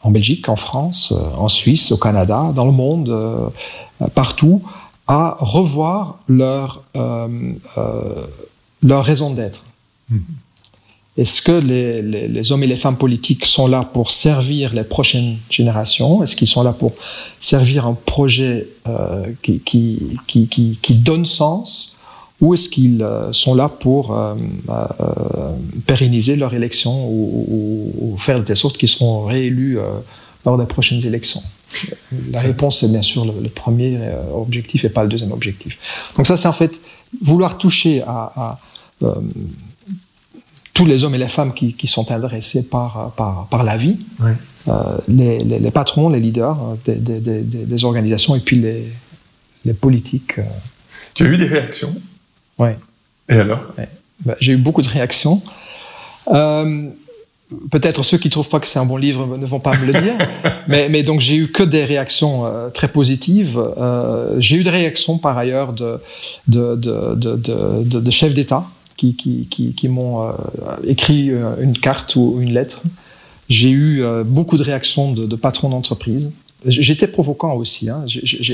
[0.02, 3.48] en Belgique, en France, euh, en Suisse, au Canada, dans le monde, euh,
[4.16, 4.62] partout,
[5.08, 6.84] à revoir leur,
[8.82, 9.64] leur raison d'être.
[11.18, 14.84] Est-ce que les, les- les hommes et les femmes politiques sont là pour servir les
[14.84, 16.24] prochaines générations?
[16.24, 16.94] Est-ce qu'ils sont là pour
[17.42, 20.18] servir un projet euh, qui, qui,
[20.48, 21.98] qui, qui donne sens?
[22.42, 24.34] Ou est-ce qu'ils euh, sont là pour euh,
[24.70, 25.54] euh,
[25.86, 29.84] pérenniser leur élection ou, ou- ou faire de telle sorte qu'ils seront réélus euh,
[30.46, 31.42] lors des prochaines élections?
[32.32, 34.00] La réponse est bien sûr le, le premier
[34.34, 35.78] objectif et pas le deuxième objectif.
[36.18, 36.80] Donc ça, c'est en fait
[37.22, 38.58] vouloir toucher à,
[39.02, 39.10] à,
[40.74, 43.98] tous les hommes et les femmes qui, qui sont intéressés par, par, par la vie,
[44.22, 44.32] Oui.
[45.10, 48.84] les, les- les patrons, les leaders des, des- des- des- des organisations et puis les,
[49.66, 50.36] les politiques.
[51.14, 51.94] Tu as eu des réactions?
[52.60, 52.78] Ouais.
[53.30, 53.62] Et alors?
[54.26, 55.42] Bah, J'ai eu beaucoup de réactions.
[56.28, 56.90] Euh,
[57.72, 59.92] Peut-être ceux qui ne trouvent pas que c'est un bon livre ne vont pas me
[59.92, 60.16] le dire,
[60.68, 63.60] mais, mais donc j'ai eu que des réactions euh, très positives.
[63.60, 66.00] Euh, j'ai eu des réactions par ailleurs de,
[66.48, 68.64] de, de, de, chefs d'État
[68.98, 70.32] qui, qui, qui, qui m'ont
[70.86, 72.84] écrit une carte ou une lettre.
[73.50, 76.36] J'ai eu beaucoup de réactions de, de patrons d'entreprise.
[76.66, 77.90] J'étais provoquant aussi.
[77.90, 78.06] Hein.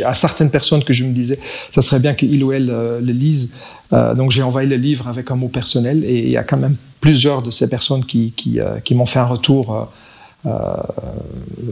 [0.05, 1.39] À certaines personnes que je me disais,
[1.71, 3.55] ça serait bien qu'il ou elle euh, le lise.
[3.93, 6.57] Euh, donc j'ai envoyé le livre avec un mot personnel et il y a quand
[6.57, 9.89] même plusieurs de ces personnes qui, euh, m'ont fait un retour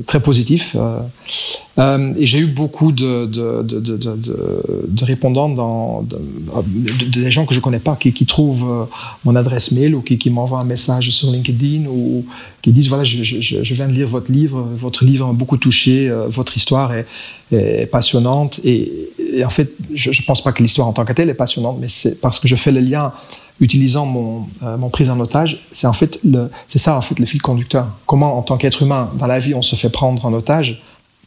[0.05, 0.75] très positif.
[0.75, 0.99] Euh,
[1.79, 6.05] euh, et j'ai eu beaucoup de, de, de, répondants,
[7.07, 8.85] des gens que je connais pas, qui, trouvent euh,
[9.25, 12.25] mon adresse mail ou qui, m'envoient un message sur LinkedIn ou
[12.61, 16.27] qui disent voilà, je, viens de lire votre livre, votre livre m'a beaucoup touché, euh,
[16.27, 17.07] votre histoire est,
[17.51, 18.59] est passionnante.
[18.63, 18.91] Et,
[19.33, 21.77] et en fait, je ne pense pas que l'histoire en tant que telle est passionnante,
[21.81, 23.11] mais c'est parce que je fais le lien
[23.59, 26.19] utilisant mon, euh, mon prise en otage, c'est en fait
[26.67, 27.87] ça le fil conducteur.
[28.05, 30.81] Comment en tant qu'être humain dans la vie on se fait prendre en otage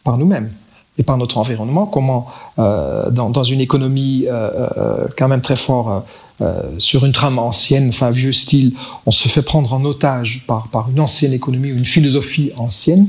[0.04, 0.52] par nous-mêmes
[0.98, 1.86] et par notre environnement?
[1.86, 2.26] Comment
[2.58, 6.04] euh, dans, une économie euh, quand même très fort
[6.42, 8.74] euh, sur une trame ancienne, enfin vieux style,
[9.06, 13.08] on se fait prendre en otage par, une ancienne économie, une philosophie ancienne.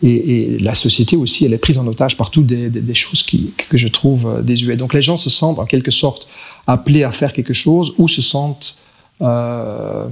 [0.00, 3.76] Et, la société aussi, elle est prise en otage par toutes des, des, choses que
[3.76, 4.78] je trouve euh, désuètes.
[4.78, 6.28] Donc les gens se sentent en quelque sorte
[6.68, 8.78] appelés à faire quelque chose ou se sentent
[9.22, 10.06] euh,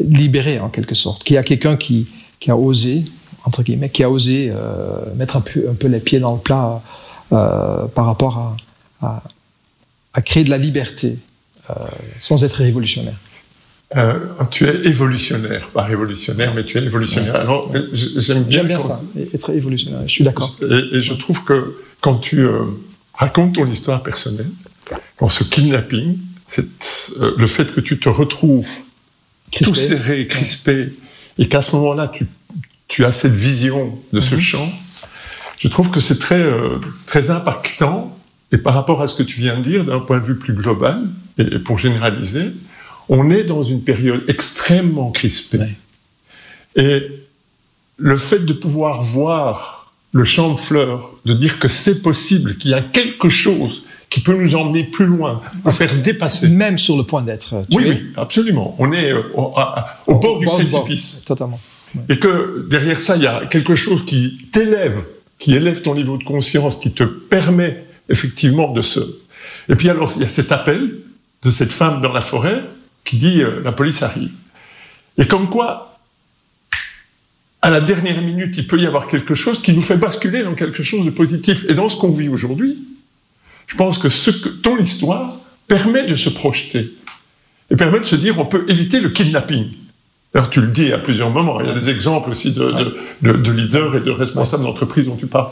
[0.00, 1.22] libérés en quelque sorte.
[1.22, 2.08] Qu'il y a quelqu'un qui,
[2.48, 3.04] a osé,
[3.44, 4.52] entre guillemets, qui a osé
[5.14, 6.82] mettre un peu, les pieds dans le plat
[7.30, 8.56] par rapport
[9.00, 9.22] à,
[10.24, 11.18] créer de la liberté
[12.20, 13.14] sans être révolutionnaire.
[13.96, 14.18] Euh,
[14.50, 17.36] tu es évolutionnaire, pas révolutionnaire, mais tu es évolutionnaire.
[17.36, 19.00] Alors, j'aime bien, ça,
[19.32, 20.54] être évolutionnaire, je suis d'accord.
[20.60, 22.64] Et, et je trouve que quand tu euh,
[23.14, 24.50] racontes ton histoire personnelle,
[25.18, 26.66] dans ce kidnapping, c'est,
[27.20, 28.68] euh, le fait que tu te retrouves
[29.64, 30.92] tout serré, crispé,
[31.38, 32.26] et qu'à ce moment-là, tu,
[32.88, 34.40] tu as cette vision de ce Mhm.
[34.40, 34.68] champ,
[35.58, 38.14] je trouve que c'est très, euh, très impactant.
[38.52, 40.54] Et par rapport à ce que tu viens de dire, d'un point de vue plus
[40.54, 41.02] global,
[41.38, 42.50] et, pour généraliser,
[43.08, 45.58] on est dans une période extrêmement crispée.
[45.58, 45.76] Ouais.
[46.76, 47.02] Et
[47.96, 52.70] le fait de pouvoir voir le champ de fleurs, de dire que c'est possible, qu'il
[52.70, 56.48] y a quelque chose qui peut nous emmener plus loin, nous faire dépasser.
[56.48, 57.62] Même sur le point d'être.
[57.70, 58.74] Oui, oui, absolument.
[58.78, 59.22] On est euh,
[60.06, 61.22] au, bord du précipice.
[61.26, 61.60] Totalement.
[62.08, 65.04] Et que derrière ça, il y a quelque chose qui t'élève,
[65.38, 69.00] qui élève ton niveau de conscience, qui te permet effectivement de se...
[69.68, 70.94] Et puis alors, il y a cet appel
[71.42, 72.62] de cette femme dans la forêt
[73.04, 74.30] qui dit euh, la police arrive.
[75.18, 75.98] Et comme quoi,
[77.62, 80.54] à la dernière minute, il peut y avoir quelque chose qui nous fait basculer dans
[80.54, 81.64] quelque chose de positif.
[81.68, 82.78] Et dans ce qu'on vit aujourd'hui,
[83.66, 86.92] je pense que, ce que ton histoire permet de se projeter
[87.70, 89.66] et permet de se dire on peut éviter le kidnapping.
[90.34, 92.72] Alors tu le dis à plusieurs moments, il y a des exemples aussi de,
[93.22, 95.50] de, de, leaders et de responsables d'entreprise dont tu parles.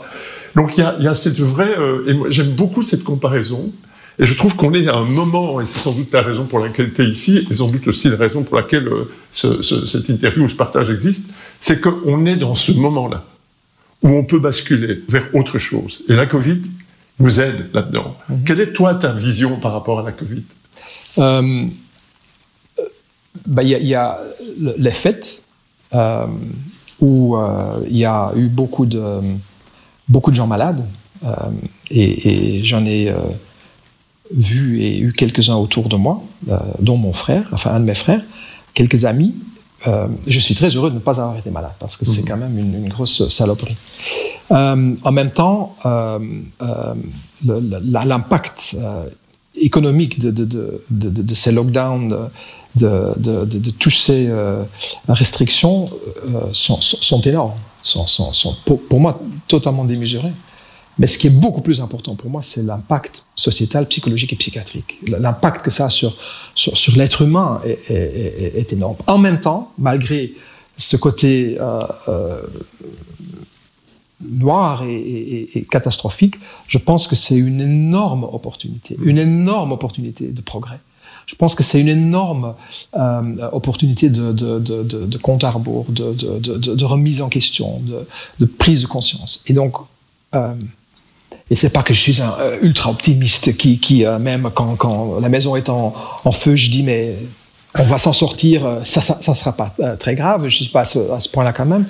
[0.57, 3.03] Donc il y a, il y a cette vraie, euh, et moi j'aime beaucoup cette
[3.03, 3.71] comparaison,
[4.19, 6.59] et je trouve qu'on est à un moment, et c'est sans doute la raison pour
[6.59, 9.85] laquelle tu es ici, et sans doute aussi la raison pour laquelle euh, ce, ce,
[9.85, 11.29] cette interview ou ce partage existe,
[11.61, 13.23] c'est qu'on est dans ce moment-là,
[14.01, 16.03] où on peut basculer vers autre chose.
[16.09, 16.61] Et la Covid
[17.19, 18.17] nous aide là-dedans.
[18.29, 18.43] Mhm.
[18.43, 20.43] Quelle est toi ta vision par rapport à la Covid?
[21.19, 21.65] Euh,
[23.45, 24.17] bah, Il y, a
[24.77, 25.43] les fêtes,
[25.93, 26.25] euh,
[26.99, 29.19] où euh, il y a eu beaucoup de,
[30.07, 30.83] beaucoup de gens malades,
[31.89, 33.13] et, et j'en ai
[34.31, 37.95] vu et eu quelques-uns autour de moi, euh, dont mon frère, enfin un de mes
[37.95, 38.21] frères,
[38.73, 39.33] quelques amis.
[39.85, 42.27] Euh, je suis très heureux de ne pas avoir été malade parce que c'est mhm.
[42.27, 43.77] quand même une, grosse saloperie.
[44.51, 45.75] Euh, en même temps,
[47.45, 48.75] l'impact
[49.55, 52.15] économique de, de, de, de, ces lockdowns,
[52.75, 54.31] de, toutes ces
[55.07, 55.89] restrictions
[56.53, 57.53] sont, sont, énormes,
[57.87, 60.31] sont, pour, moi totalement démesurées.
[60.99, 64.97] Mais ce qui est beaucoup plus important pour moi, c'est l'impact sociétal, psychologique et psychiatrique.
[65.07, 66.15] L'impact que ça a sur,
[66.55, 68.95] sur, l'être humain est, énorme.
[69.05, 70.33] En même temps, malgré
[70.75, 72.41] ce côté euh, euh,
[74.21, 76.35] noir et, catastrophique,
[76.67, 80.79] je pense que c'est une énorme opportunité, une énorme opportunité de progrès.
[81.27, 82.55] Je pense que c'est une énorme
[82.95, 87.79] euh, opportunité de, de, de, compte à rebours, de, remise en question,
[88.39, 89.43] de, prise de conscience.
[89.47, 89.75] Et donc,
[91.49, 95.29] et c'est pas que je suis un euh, ultra optimiste qui, euh, même quand, la
[95.29, 95.93] maison est en,
[96.31, 97.15] feu, je dis mais
[97.79, 100.47] on va s'en sortir, euh, ça, ça, ça, sera pas très grave.
[100.49, 101.85] Je suis pas à ce, point-là quand même,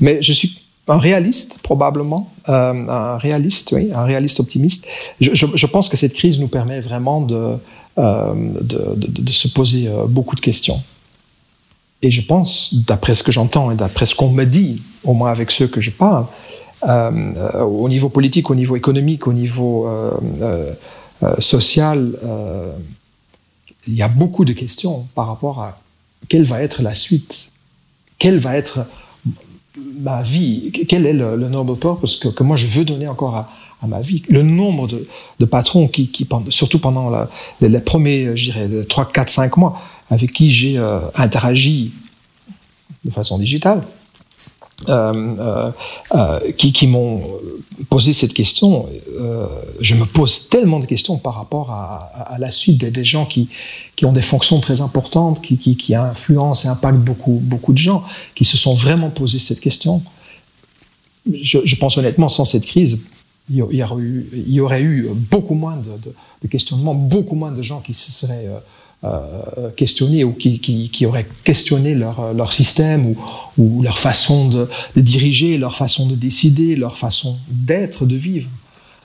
[0.00, 4.86] mais je suis un réaliste probablement, un réaliste, oui, un réaliste optimiste.
[5.20, 7.56] Je, pense que cette crise nous permet vraiment de,
[7.96, 10.80] de, de, se poser beaucoup de questions.
[12.02, 15.30] Et je pense, d'après ce que j'entends et d'après ce qu'on me dit, au moins
[15.30, 16.26] avec ceux que je parle,
[16.86, 20.10] euh, au niveau politique, au niveau économique, au niveau euh,
[21.22, 22.12] euh, social,
[23.86, 25.78] il y a beaucoup de questions par rapport à
[26.28, 27.50] quelle va être la suite,
[28.18, 28.86] quelle va être
[30.00, 33.36] ma vie, quel est le, le noble purpose que, que, moi je veux donner encore
[33.36, 33.50] à,
[33.82, 34.22] à ma vie.
[34.28, 35.90] Le nombre de, patrons
[36.48, 37.10] surtout pendant
[37.60, 40.78] les, premiers, je dirais, 3, 4, 5 mois, avec qui j'ai
[41.14, 41.92] interagi
[43.04, 43.82] de façon digitale,
[44.90, 45.70] euh, euh,
[46.14, 47.22] euh, qui, m'ont
[47.88, 48.86] posé cette question.
[49.80, 53.48] je me pose tellement de questions par rapport à, la suite des, gens qui,
[54.02, 58.74] ont des fonctions très importantes, qui, influencent et impactent beaucoup, de gens, qui se sont
[58.74, 60.02] vraiment posé cette question.
[61.32, 63.00] Je pense honnêtement, sans cette crise,
[63.48, 68.48] il y, aurait eu, beaucoup moins de, questionnements, beaucoup moins de gens qui se seraient
[69.04, 73.16] euh, questionner ou qui, qui, auraient questionné leur, leur système ou,
[73.58, 78.48] ou leur façon de, diriger, leur façon de décider, leur façon d'être, de vivre.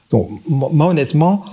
[0.10, 1.46] Donc, moi, honnêtement,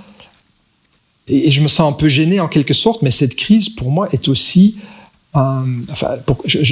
[1.26, 4.08] et, je me sens un peu gêné en quelque sorte, mais cette crise, pour moi,
[4.12, 4.78] est aussi
[5.36, 5.60] euh,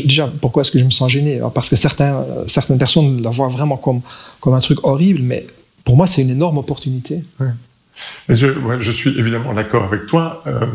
[0.04, 1.40] déjà, pourquoi est-ce que je me sens gêné?
[1.54, 4.00] Parce que certains, certaines personnes la voient vraiment comme,
[4.40, 5.46] comme un truc horrible, mais
[5.86, 7.22] pour moi, c'est une énorme opportunité.
[7.38, 7.46] Ouais.
[8.28, 10.42] Je, ouais, je, suis évidemment d'accord avec toi.
[10.48, 10.66] Euh,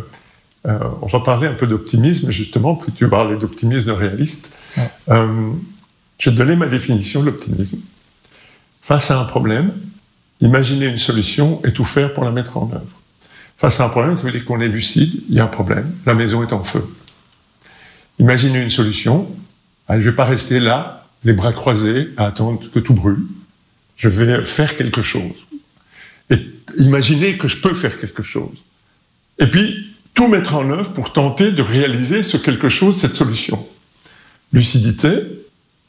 [0.68, 4.54] euh, on va parler un peu d'optimisme, justement, puis tu parlais d'optimisme réaliste.
[4.78, 4.90] Ouais.
[5.10, 5.52] Euh,
[6.18, 7.80] je vais te donner ma définition de l'optimisme.
[8.82, 9.74] Face à un problème,
[10.40, 13.02] imaginer une solution et tout faire pour la mettre en œuvre.
[13.58, 15.92] Face à un problème, ça veut dire qu'on est lucide, il y a un problème,
[16.06, 16.84] la maison est en feu.
[18.18, 19.28] Imaginez une solution,
[19.90, 23.20] je ne vais pas rester là, les bras croisés, à attendre que tout brûle.
[24.02, 25.38] Je vais faire quelque chose.
[26.32, 26.40] Et
[26.80, 28.58] imaginez que je peux faire quelque chose.
[29.38, 33.64] Et puis, tout mettre en œuvre pour tenter de réaliser ce quelque chose, cette solution.
[34.54, 35.12] Lucidité,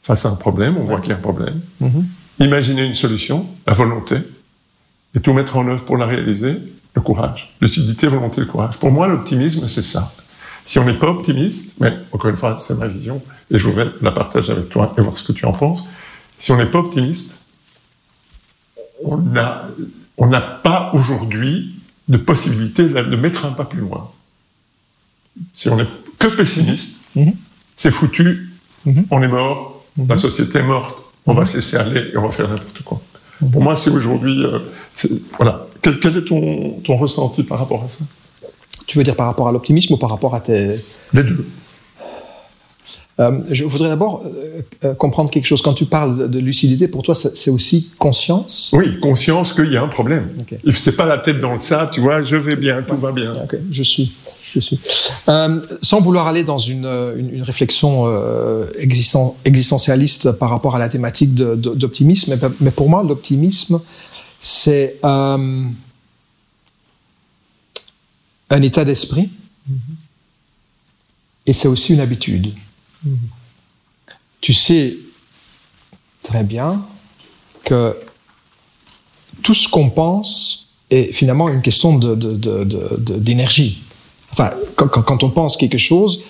[0.03, 1.59] face à un problème, on voit qu'il y a un problème.
[1.79, 2.45] Mm -hmm.
[2.45, 4.17] Imaginer une solution, la volonté,
[5.15, 6.53] et tout mettre en œuvre pour la réaliser,
[6.95, 7.41] le courage.
[7.61, 8.77] Lucidité, volonté, le courage.
[8.77, 10.13] Pour moi, l'optimisme, c'est ça.
[10.65, 13.17] Si on n'est pas optimiste, mais encore une fois, c'est ma vision,
[13.49, 15.85] et je voudrais la partager avec toi et voir ce que tu en penses.
[16.37, 17.39] Si on n'est pas optimiste,
[19.03, 19.67] on n'a
[20.17, 21.75] on n'a pas aujourd'hui
[22.07, 24.09] de possibilité de mettre un pas plus loin.
[25.53, 25.87] Si on est
[26.19, 27.33] que pessimiste, mhm.
[27.75, 28.49] c'est foutu,
[28.85, 29.05] mhm.
[29.09, 32.31] on est mort, la société est morte, on va se laisser aller et on va
[32.31, 33.01] faire n'importe quoi.
[33.51, 34.45] Pour moi, c'est aujourd'hui.
[34.45, 34.59] Euh,
[35.37, 35.67] voilà.
[35.81, 38.05] Quel, quel, est ton, ton ressenti par rapport à ça?
[38.87, 40.75] Tu veux dire par rapport à l'optimisme ou par rapport à tes.
[41.13, 41.45] Les deux.
[43.19, 45.61] Euh, je voudrais d'abord euh, euh, comprendre quelque chose.
[45.61, 48.71] Quand tu parles de, lucidité, pour toi, c'est aussi conscience?
[48.73, 50.27] Oui, conscience qu'il y a un problème.
[50.41, 50.57] Okay.
[50.71, 53.33] C'est pas la tête dans le sable, tu vois, je vais bien, tout va bien.
[53.71, 54.11] Je suis.
[54.55, 54.79] Je suis.
[55.81, 56.85] sans vouloir aller dans une,
[57.17, 58.05] une, réflexion
[58.77, 63.81] existentialiste par rapport à la thématique d'optimisme, mais, mais, pour moi, l'optimisme,
[64.39, 65.71] c'est un
[68.61, 69.29] état d'esprit
[69.67, 69.75] mm-hmm.
[71.47, 72.53] et c'est aussi une habitude.
[74.41, 74.95] Tu sais
[76.21, 76.83] très bien
[77.63, 77.95] que
[79.41, 83.81] tout ce qu'on pense est finalement une question d'énergie.
[84.31, 86.21] Enfin, quand, on pense quelque chose,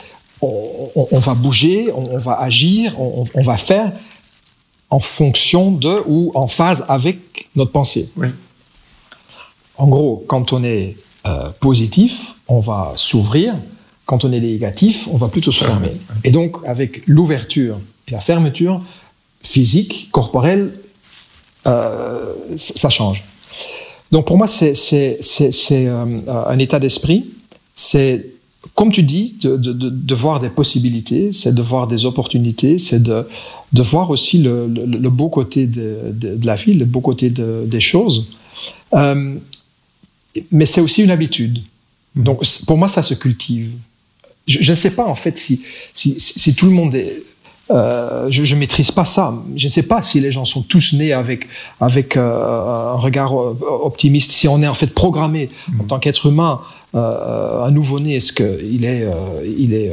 [0.42, 3.92] on, va bouger, on, va agir, on, va faire
[4.90, 8.12] en fonction de ou en phase avec notre pensée.
[9.78, 13.56] En gros, quand on est euh, positif, on va s'ouvrir,
[14.06, 15.92] quand on est négatif, on va plutôt se fermer.
[16.24, 18.82] Et donc, avec l'ouverture et la fermeture
[19.42, 20.74] physique, corporelle,
[21.68, 23.24] euh, ça change.
[24.12, 24.76] Donc pour moi, c'est
[25.72, 27.26] euh, un état d'esprit.
[27.74, 28.26] C'est,
[28.76, 33.26] comme tu dis, de, voir des possibilités, c'est de voir des opportunités, c'est de,
[33.74, 34.68] voir aussi le,
[35.10, 38.28] beau côté de, la vie, le beau côté des choses.
[38.94, 39.36] Euh,
[40.52, 41.60] mais c'est aussi une habitude.
[42.16, 43.72] Donc pour moi, ça se cultive.
[44.48, 47.24] Je ne sais pas en fait si, si, si, tout le monde est...
[47.72, 49.34] Euh, je ne maîtrise pas ça.
[49.56, 51.48] Je ne sais pas si les gens sont tous nés avec,
[51.80, 55.48] avec euh, un regard euh, optimiste, si on est en fait programmé
[55.80, 55.88] en mm.
[55.88, 56.60] tant qu'être humain,
[56.94, 59.08] un nouveau-né, est-ce qu'il est,
[59.58, 59.92] il est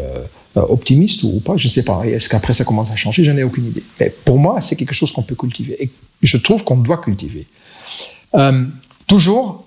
[0.54, 1.56] optimiste ou pas?
[1.56, 2.02] Je ne sais pas.
[2.04, 3.24] Est-ce qu'après ça commence à changer?
[3.24, 3.82] Je n'ai aucune idée.
[3.98, 5.90] Mais pour moi, c'est quelque chose qu'on peut cultiver et
[6.22, 7.46] je trouve qu'on doit cultiver.
[9.06, 9.64] toujours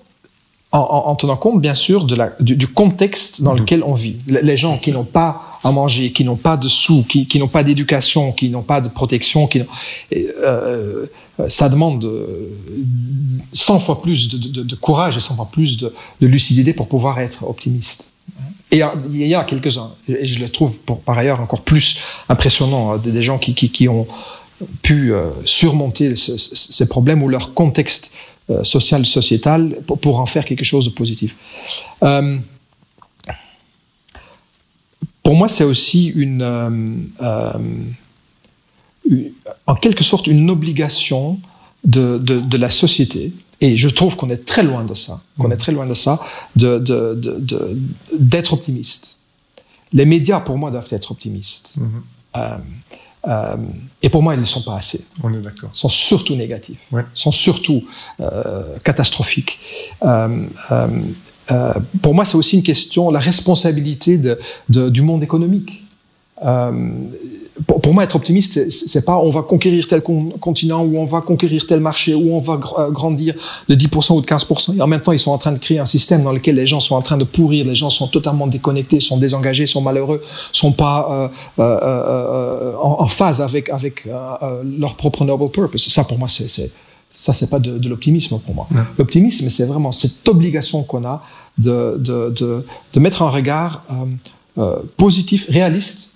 [0.80, 3.60] en, tenant compte, bien sûr, de la, du, contexte dans mhm.
[3.60, 4.16] lequel on vit.
[4.28, 7.48] Les gens qui n'ont pas à manger, qui n'ont pas de sous, qui, qui n'ont
[7.48, 9.62] pas d'éducation, qui n'ont pas de protection, qui,
[10.16, 11.06] euh,
[11.48, 12.10] ça demande
[13.54, 17.48] 100 fois plus de, de, courage et 100 fois plus de, lucidité pour pouvoir être
[17.48, 18.14] optimiste.
[18.72, 18.82] Et
[19.12, 23.22] il y a quelques-uns, et je les trouve par ailleurs encore plus impressionnants, hein, des,
[23.22, 24.08] gens qui, qui, qui ont
[24.82, 28.14] pu euh, surmonter ces problèmes ou leur contexte
[28.50, 31.34] euh, social, sociétal, pour, en faire quelque chose de positif.
[32.04, 32.38] Euh,
[35.24, 37.64] pour moi, c'est aussi une, euh,
[39.66, 41.40] en quelque sorte une obligation
[41.86, 43.32] de, de, la société.
[43.62, 46.20] Et je trouve qu'on est très loin de ça, qu'on est très loin de ça,
[46.58, 49.20] d'être de, optimiste.
[49.94, 51.80] Les médias, pour moi, doivent être optimistes.
[51.80, 52.60] Mm-hmm.
[53.28, 53.56] Euh,
[54.02, 55.06] et pour moi, ils ne sont pas assez.
[55.24, 55.70] On est d'accord.
[55.74, 56.80] Ils sont surtout négatifs.
[56.92, 57.04] Ouais.
[57.14, 57.84] sont surtout
[58.20, 59.60] euh, catastrophiques.
[60.04, 65.84] Euh, pour moi, c'est aussi une question, la responsabilité de, de, du monde économique
[67.68, 71.68] pour, moi, être optimiste, c'est pas on va conquérir tel continent ou on va conquérir
[71.68, 73.36] tel marché ou on va euh, grandir
[73.70, 74.78] de 10% ou de 15%.
[74.78, 76.66] Et en même temps, ils sont en train de créer un système dans lequel les
[76.66, 80.20] gens sont en train de pourrir, les gens sont totalement déconnectés, sont désengagés, sont malheureux,
[80.52, 84.08] sont pas euh, euh, en, phase avec avec
[84.80, 85.88] leur propre noble purpose.
[85.90, 86.72] Ça, pour moi, c'est
[87.16, 88.68] ça, c'est pas de, l'optimisme pour moi.
[88.98, 91.24] L'optimisme, c'est vraiment cette obligation qu'on a
[91.60, 92.64] de, de,
[92.94, 93.84] de, mettre un regard
[94.98, 96.13] positif, réaliste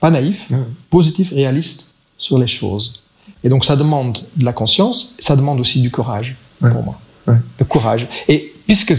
[0.00, 0.48] pas naïf,
[0.90, 3.02] positif, réaliste sur les choses.
[3.44, 6.98] Et donc ça demande de la conscience, ça demande aussi du courage pour moi.
[7.26, 8.08] Le courage.
[8.28, 8.94] Et puisque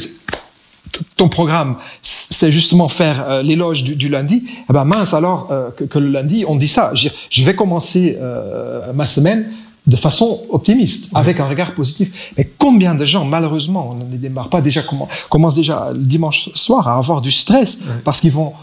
[1.15, 5.99] ton programme, c'est justement faire euh, l'éloge du, lundi, eh ben mince alors euh, que,
[5.99, 6.91] le lundi, on dit ça.
[6.93, 9.49] Je, vais commencer euh, ma semaine
[9.87, 12.33] de façon optimiste, avec un regard positif.
[12.37, 14.83] Mais combien de gens, malheureusement, on ne démarre pas déjà,
[15.29, 18.53] commencent déjà le dimanche soir à avoir du stress parce qu'ils vont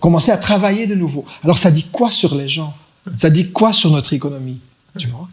[0.00, 1.24] commencer à travailler de nouveau.
[1.44, 2.74] Alors ça dit quoi sur les gens?
[3.16, 4.60] Ça dit quoi sur notre économie?
[4.98, 5.28] Tu vois?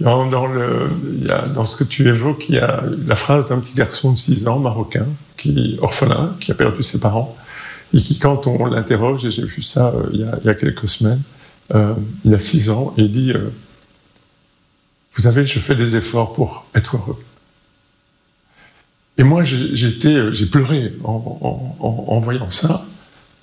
[0.00, 0.90] Dans, le,
[1.22, 4.12] y a, dans ce que tu évoques, il y a la phrase d'un petit garçon
[4.12, 7.36] de 6 ans, marocain, qui orphelin, qui a perdu ses parents,
[7.94, 10.88] et qui, quand on l'interroge, et j'ai vu ça euh, il, y y a, quelques
[10.88, 11.20] semaines,
[11.74, 13.50] euh, il a 6 ans, et il dit euh,
[15.14, 17.18] Vous savez, je fais des efforts pour être heureux.
[19.18, 22.86] Et moi, j'ai j'ai pleuré en, voyant ça,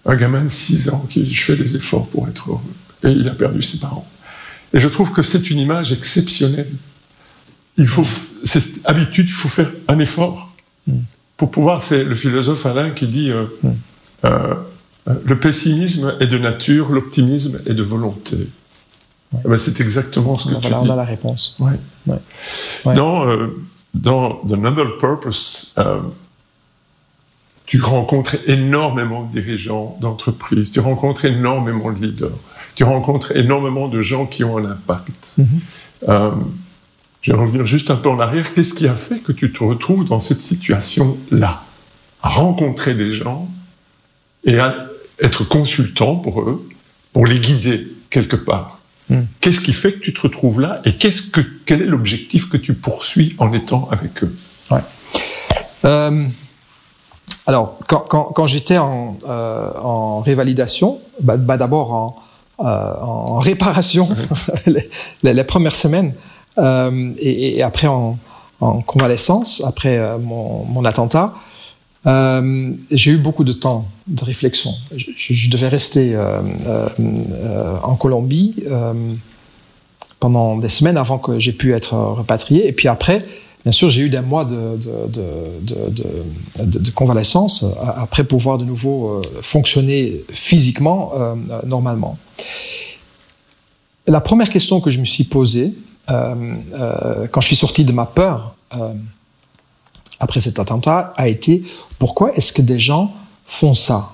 [0.08, 2.62] un gamin de 6 ans qui je fais des efforts pour être heureux.
[3.04, 4.08] Et il a perdu ses parents.
[4.74, 6.68] Et je trouve que c'est une image exceptionnelle
[7.78, 8.04] il faut,
[8.44, 10.52] c'est habitude, il faut faire un effort
[11.38, 11.84] pour pouvoir.
[11.84, 13.70] C'est le philosophe Alain qui dit euh, mm.
[14.26, 14.56] euh,
[15.24, 18.38] le pessimisme est de nature, l'optimisme est de volonté.
[19.34, 20.74] Eh ben, c'est exactement ce que tu dis.
[20.74, 21.58] On a la réponse.
[22.86, 23.48] Dans, euh,
[23.94, 25.76] dans The Noble Purpose,
[27.68, 32.32] tu rencontres énormément de dirigeants d'entreprises, tu rencontres énormément de leaders,
[32.74, 35.36] tu rencontres énormément de gens qui ont un impact.
[35.38, 36.32] Mm-hmm.
[37.22, 38.54] Je vais revenir juste un peu en arrière.
[38.54, 41.62] Qu'est-ce qui a fait que tu te retrouves dans cette situation-là?
[42.24, 43.50] À rencontrer des gens
[44.46, 44.88] et à
[45.20, 46.68] être consultant pour eux,
[47.12, 48.80] pour les guider quelque part.
[49.10, 49.24] Hmm.
[49.42, 52.58] Qu'est-ce qui fait que tu te retrouves là et qu'est-ce que, quel est l'objectif que
[52.58, 54.36] tu poursuis en étant avec eux?
[54.72, 54.80] Ouais.
[55.86, 56.28] euh,
[57.48, 59.70] Alors, quand, j'étais en, euh,
[60.20, 62.16] révalidation, bah, bah d'abord en,
[62.60, 64.10] euh, réparation
[65.24, 66.14] les, premières semaines,
[66.58, 68.18] euh, et, après en,
[68.60, 71.34] convalescence, après mon, attentat,
[72.92, 74.72] j'ai eu beaucoup de temps de réflexion.
[74.94, 76.18] Je, devais rester
[77.84, 78.56] en Colombie
[80.20, 82.68] pendant des semaines avant que j'ai pu être repatrié.
[82.68, 83.20] Et puis après,
[83.68, 84.78] bien sûr, j'ai eu des mois de,
[86.58, 87.66] de, convalescence
[87.98, 91.12] après pouvoir de nouveau fonctionner physiquement
[91.66, 92.18] normalement.
[94.08, 95.74] La première question que je me suis posée,
[96.10, 98.94] euh, euh, quand je suis sorti de ma peur euh,
[100.22, 101.62] après cet attentat, a été
[102.00, 103.14] pourquoi est-ce que des gens
[103.46, 104.14] font ça?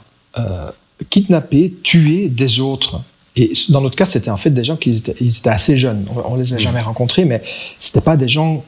[1.11, 3.01] Kidnapper, tuer des autres.
[3.35, 6.07] Et dans notre cas, c'était en fait des gens qui étaient, ils étaient assez jeunes.
[6.25, 7.43] On, ne les a jamais rencontrés, mais
[7.77, 8.63] c'était pas des gens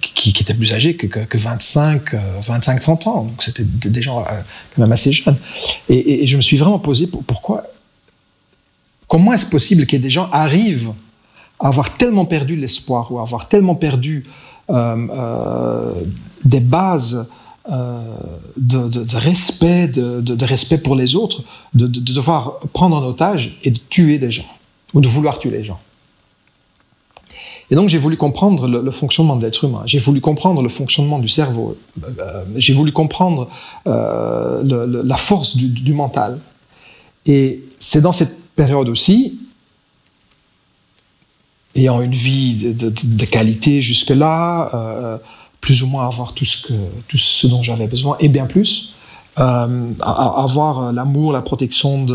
[0.00, 2.14] qui, étaient plus âgés que, 25,
[2.46, 3.24] 25, 30 ans.
[3.24, 5.36] Donc c'était des gens quand même assez jeunes.
[5.88, 7.64] Et, je me suis vraiment posé pourquoi,
[9.06, 10.92] comment est-ce possible que des gens arrivent
[11.60, 14.24] avoir tellement perdu l'espoir ou avoir tellement perdu
[14.70, 15.92] euh, euh,
[16.44, 17.26] des bases
[17.70, 18.00] euh,
[18.56, 21.42] de, respect, de, respect pour les autres,
[21.74, 24.46] de, devoir prendre en otage et de tuer des gens,
[24.92, 25.80] ou de vouloir tuer les gens?
[27.74, 31.18] Et donc j'ai voulu comprendre le, fonctionnement de l'être humain, j'ai voulu comprendre le fonctionnement
[31.18, 31.76] du cerveau,
[32.54, 33.48] j'ai voulu comprendre
[33.84, 36.38] la force du, mental.
[37.26, 39.40] Et c'est dans cette période aussi
[41.74, 45.18] ayant une vie de, qualité jusque-là, euh,
[45.60, 48.90] plus ou moins avoir tout ce, dont j'avais besoin et bien plus.
[49.40, 52.06] Euh, avoir l'amour, la protection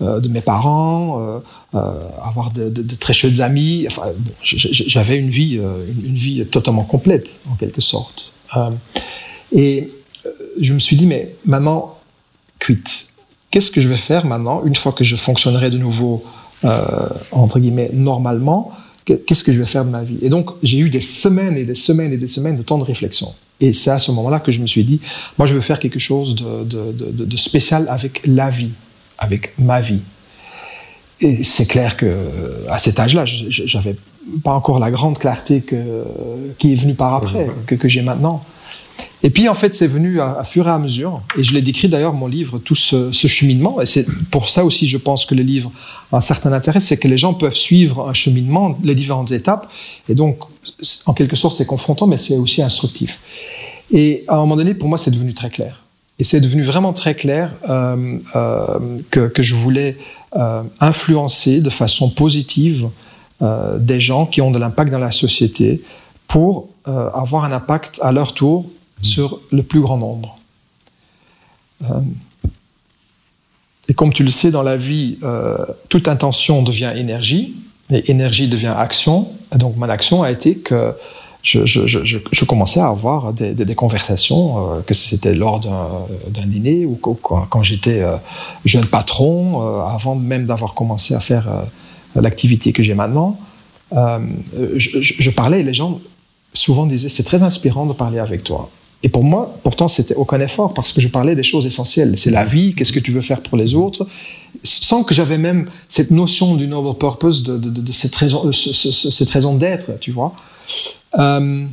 [0.00, 1.42] euh, de mes parents,
[1.74, 3.86] avoir de, très chouettes amis.
[3.88, 4.02] Enfin,
[4.42, 5.54] j'avais une vie,
[6.04, 8.32] une, vie totalement complète en quelque sorte.
[9.52, 9.90] et
[10.60, 11.98] je me suis dit, mais maman,
[12.64, 13.08] quitte.
[13.50, 16.24] Qu'est-ce que je vais faire maintenant une fois que je fonctionnerai de nouveau
[17.32, 18.72] entre guillemets normalement?
[19.04, 20.18] Qu'est-ce que je vais faire de ma vie?
[20.22, 22.84] Et donc, j'ai eu des semaines et des semaines et des semaines de temps de
[22.84, 23.32] réflexion.
[23.60, 25.00] Et c'est à ce moment-là que je me suis dit,
[25.38, 28.70] moi, je veux faire quelque chose de, spécial avec la vie,
[29.18, 30.00] avec ma vie.
[31.20, 32.06] Et c'est clair que
[32.68, 33.96] à cet âge-là, j'avais
[34.42, 35.76] pas encore la grande clarté que,
[36.58, 38.42] qui est venue par après, que, que j'ai maintenant.
[39.22, 41.88] Et puis en fait, c'est venu à, fur et à mesure, et je l'ai décrit
[41.88, 45.42] d'ailleurs mon livre, tout ce, cheminement, et c'est pour ça aussi je pense que le
[45.42, 45.72] livre
[46.12, 49.70] a un certain intérêt, c'est que les gens peuvent suivre un cheminement, les différentes étapes,
[50.10, 50.40] et donc
[51.06, 53.20] en quelque sorte c'est confrontant, mais c'est aussi instructif.
[53.90, 55.83] Et à un moment donné, pour moi, c'est devenu très clair.
[56.18, 59.96] Et c'est devenu vraiment très clair euh, euh, que, je voulais
[60.36, 62.88] euh, influencer de façon positive
[63.78, 65.82] des gens qui ont de l'impact dans la société
[66.28, 68.64] pour avoir un impact à leur tour
[69.02, 70.38] sur le plus grand nombre.
[73.88, 75.18] Et comme tu le sais, dans la vie,
[75.90, 77.54] toute intention devient énergie,
[77.90, 79.28] et énergie devient action.
[79.56, 80.94] Donc, mon action a été que
[81.44, 88.02] je, commençais à avoir des, conversations, euh, que c'était lors d'un dîner ou quand, j'étais
[88.64, 91.48] jeune patron, avant même d'avoir commencé à faire
[92.16, 93.38] l'activité que j'ai maintenant.
[93.92, 96.00] je, parlais et les gens
[96.54, 98.70] souvent disaient c'est très inspirant de parler avec toi.
[99.04, 102.14] Et pour moi, pourtant, c'était aucun effort parce que je parlais des choses essentielles.
[102.16, 104.06] C'est la vie, qu'est-ce que tu veux faire pour les autres,
[104.62, 110.00] sans que j'avais même cette notion du noble purpose, de, cette raison, cette raison d'être,
[110.00, 110.34] tu vois.
[111.18, 111.64] Euh,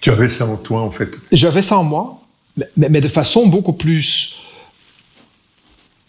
[0.00, 1.18] tu avais ça en toi, en fait.
[1.32, 2.20] J'avais ça en moi,
[2.76, 4.42] mais, mais, de façon beaucoup plus,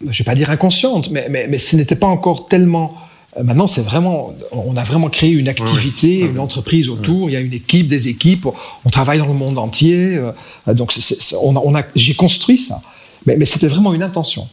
[0.01, 2.95] je ne vais pas dire inconsciente, mais, mais ce n'était pas encore tellement
[3.37, 7.29] euh, maintenant, c'est vraiment, on a vraiment créé une activité, une entreprise autour.
[7.29, 8.47] Il y a une équipe, des équipes.
[8.85, 10.17] On travaille dans le monde entier.
[10.17, 10.93] Euh, donc,
[11.41, 12.81] on a, j'ai construit ça.
[13.25, 14.47] Mais, c'était vraiment une intention.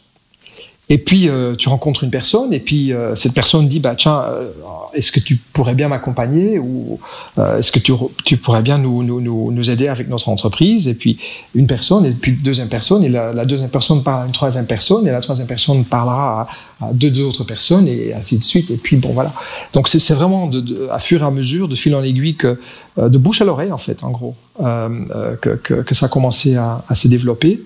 [0.90, 4.22] Et puis euh, tu rencontres une personne et puis euh, cette personne dit bah tiens
[4.22, 4.50] euh,
[4.94, 6.98] est-ce que tu pourrais bien m'accompagner ou
[7.36, 7.92] est-ce que tu,
[8.24, 10.88] tu, pourrais bien nous, nous, nous, nous, aider avec notre entreprise?
[10.88, 11.18] Et puis
[11.54, 15.06] une personne et puis deuxième personne et la, deuxième personne parle à une troisième personne
[15.06, 16.48] et la troisième personne parlera
[16.80, 18.70] à, deux, autres personnes et ainsi de suite.
[18.70, 19.32] Et puis bon voilà.
[19.74, 22.58] Donc c'est vraiment de, à fur et à mesure de fil en aiguille que
[22.96, 26.82] de bouche à l'oreille en fait en gros que, que, que, ça a commencé à,
[26.88, 27.60] à se développer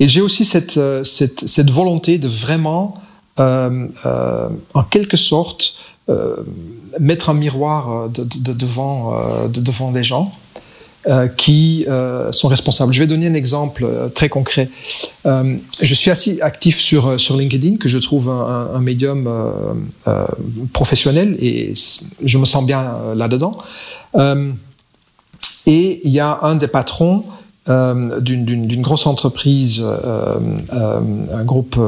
[0.00, 1.02] et j'ai aussi cette, euh,
[1.68, 3.00] volonté de vraiment,
[3.40, 5.74] euh, euh, en quelque sorte,
[6.98, 9.14] mettre un miroir de, de, devant,
[9.46, 10.32] de, devant des gens
[11.36, 11.84] qui
[12.32, 12.94] sont responsables.
[12.94, 14.70] Je vais donner un exemple très concret.
[15.26, 19.28] je suis assez actif sur, LinkedIn, que je trouve un médium
[20.72, 21.74] professionnel et
[22.24, 23.58] je me sens bien là-dedans.
[25.66, 27.22] et il y a un des patrons
[27.68, 30.38] euh, d'une grosse entreprise, euh,
[30.72, 31.00] euh,
[31.34, 31.78] un groupe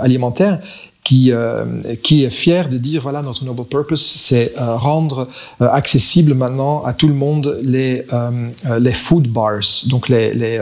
[0.00, 0.60] alimentaire,
[1.04, 1.32] qui,
[2.02, 7.08] qui, est fier de dire voilà notre noble purpose c'est rendre accessible maintenant à tout
[7.08, 8.04] le monde les,
[8.78, 9.60] les food bars.
[9.86, 10.60] Donc les, les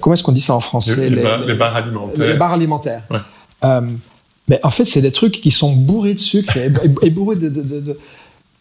[0.00, 1.10] comment est-ce qu'on dit ça en français?
[1.10, 2.26] Les, les, bar, les bars alimentaires.
[2.26, 3.02] les bars alimentaires.
[3.10, 3.80] Ouais.
[4.48, 6.70] mais en fait c'est des trucs qui sont bourrés de sucre et,
[7.02, 7.96] et bourrés de, de, de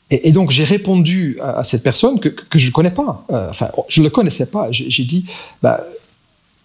[0.10, 3.26] et, et, donc j'ai répondu à, à, cette personne que, que je ne connais pas.
[3.32, 4.68] Euh, enfin, je ne le connaissais pas.
[4.72, 5.26] J'ai dit,
[5.62, 5.84] bah,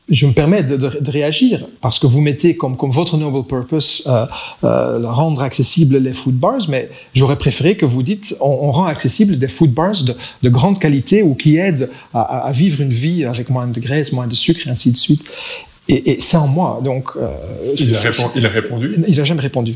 [0.09, 3.47] je me permets de, de, de, réagir parce que vous mettez comme, comme votre noble
[3.47, 4.27] purpose euh,
[4.65, 8.87] euh, rendre accessible les food bars, mais j'aurais préféré que vous dites on, on, rend
[8.87, 12.93] accessible des food bars de, de grande qualité ou qui aident à, à, vivre une
[12.93, 15.23] vie avec moins de graisse, moins de sucre et ainsi de suite.
[15.89, 16.81] Et, et c'est en moi.
[16.83, 17.29] Donc, euh,
[17.77, 18.95] il, a répondu, il, a répondu?
[19.09, 19.75] Il n'a jamais répondu.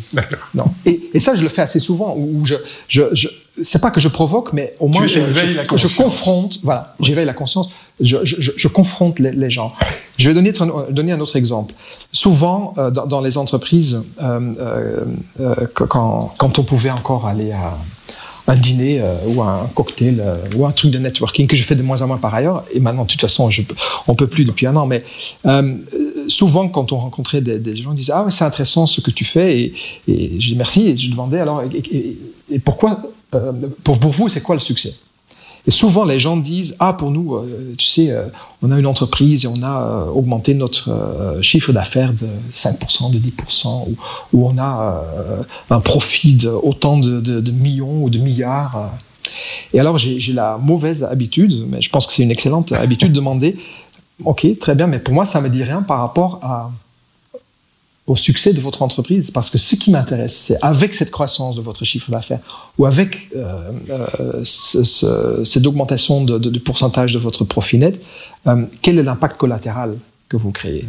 [0.54, 0.64] Non.
[0.84, 2.54] Et, et, ça, je le fais assez souvent, où je,
[2.86, 3.28] je, je
[3.62, 6.58] c'est pas que je provoque, mais au moins je, je, je, confronte.
[6.62, 7.70] Voilà, j'éveille la conscience.
[8.00, 9.72] Je, je confronte les, les, gens.
[10.18, 10.52] Je vais donner,
[10.90, 11.74] donner un autre exemple.
[12.12, 15.04] Souvent, euh, dans, dans, les entreprises, euh,
[15.40, 17.76] euh, quand, quand on pouvait encore aller à
[18.48, 20.22] un dîner ou un cocktail
[20.54, 22.62] ou un truc de networking que je fais de moins en moins par ailleurs.
[22.72, 23.62] Et maintenant, de toute façon, je,
[24.06, 24.86] on peut plus depuis un an.
[24.86, 25.02] Mais
[26.28, 29.24] souvent, quand on rencontrait des, des gens, ils disaient ah c'est intéressant ce que tu
[29.24, 29.74] fais et,
[30.06, 32.18] et je dis merci et je demandais alors et, et,
[32.52, 33.00] et pourquoi
[33.36, 33.52] euh,
[33.84, 34.94] pour, vous c'est quoi le succès?
[35.68, 38.24] Et souvent, les gens disent Ah, pour nous, euh, tu sais, euh,
[38.62, 43.88] on a une entreprise et on a augmenté notre chiffre d'affaires de 5%, de 10%,
[44.32, 45.02] ou, on a
[45.70, 48.90] un profit de autant de, de, millions ou de milliards.
[49.74, 53.16] Et alors, j'ai la mauvaise habitude, mais je pense que c'est une excellente habitude, de
[53.16, 53.56] demander
[54.24, 56.70] Ok, très bien, mais pour moi, ça ne me dit rien par rapport à
[58.06, 59.30] au succès de votre entreprise.
[59.30, 62.40] Parce que ce qui m'intéresse, c'est avec cette croissance de votre chiffre d'affaires
[62.78, 67.78] ou avec euh, euh, ce, ce, cette augmentation de, de, de, pourcentage de votre profit
[67.78, 68.00] net,
[68.46, 69.96] euh, quel est l'impact collatéral
[70.28, 70.86] que vous créez?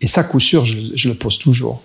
[0.00, 1.82] Et ça, coup sûr, je, je le pose toujours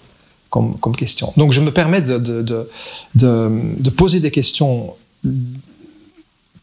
[0.51, 1.33] comme, comme, question.
[1.35, 4.93] Donc, je me permets de, de poser des questions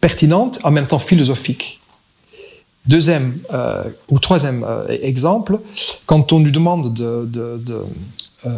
[0.01, 1.80] pertinentes, en même temps philosophiques.
[2.87, 5.59] Deuxième euh, ou troisième euh, exemple,
[6.07, 7.61] quand on nous demande de, de,
[8.47, 8.51] euh,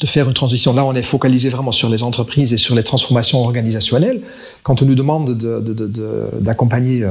[0.00, 2.82] de, faire une transition, là on est focalisé vraiment sur les entreprises et sur les
[2.82, 4.22] transformations organisationnelles,
[4.62, 5.36] quand on nous demande
[6.40, 7.04] d'accompagner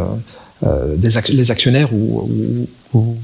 [0.63, 3.15] ac les actionnaires ou, ou,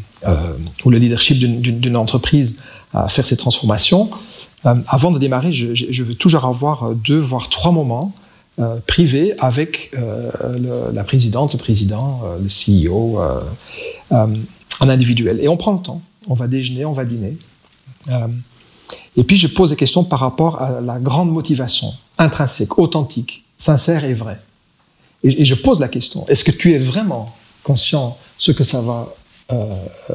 [0.85, 2.61] le leadership d'une entreprise
[2.93, 4.11] à faire ces transformations,
[4.87, 8.13] avant de démarrer, je veux toujours avoir deux voire trois moments
[8.57, 10.31] euh, privé avec euh,
[10.93, 13.19] la présidente, le président, euh, le CEO,
[14.79, 15.41] en individuel.
[15.41, 17.35] Et on prend le temps, on va déjeuner, on va dîner.
[19.17, 24.05] Et puis je pose des questions par rapport à la grande motivation intrinsèque, authentique, sincère
[24.05, 24.39] et vraie.
[25.23, 28.81] Et, et je pose la question, est-ce que tu es vraiment conscient ce que ça
[28.81, 29.13] va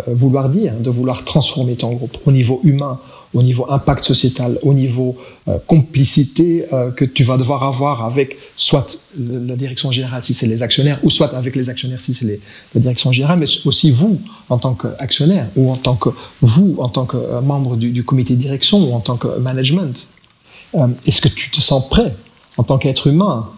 [0.07, 2.99] vouloir dire, de vouloir transformer ton groupe au niveau humain,
[3.33, 5.17] au niveau impact sociétal, au niveau
[5.49, 10.49] euh, complicité euh, que tu vas devoir avoir avec soit la direction générale si c'est
[10.49, 12.41] les actionnaires, ou soit avec les actionnaires si c'est
[12.75, 16.11] la direction générale, mais aussi vous en tant qu'actionnaire, ou en tant que
[16.41, 20.11] vous en tant que euh, membre du, comité de direction, ou en tant que management.
[21.05, 22.15] Est-ce que tu te sens prêt
[22.57, 23.49] en tant qu'être humain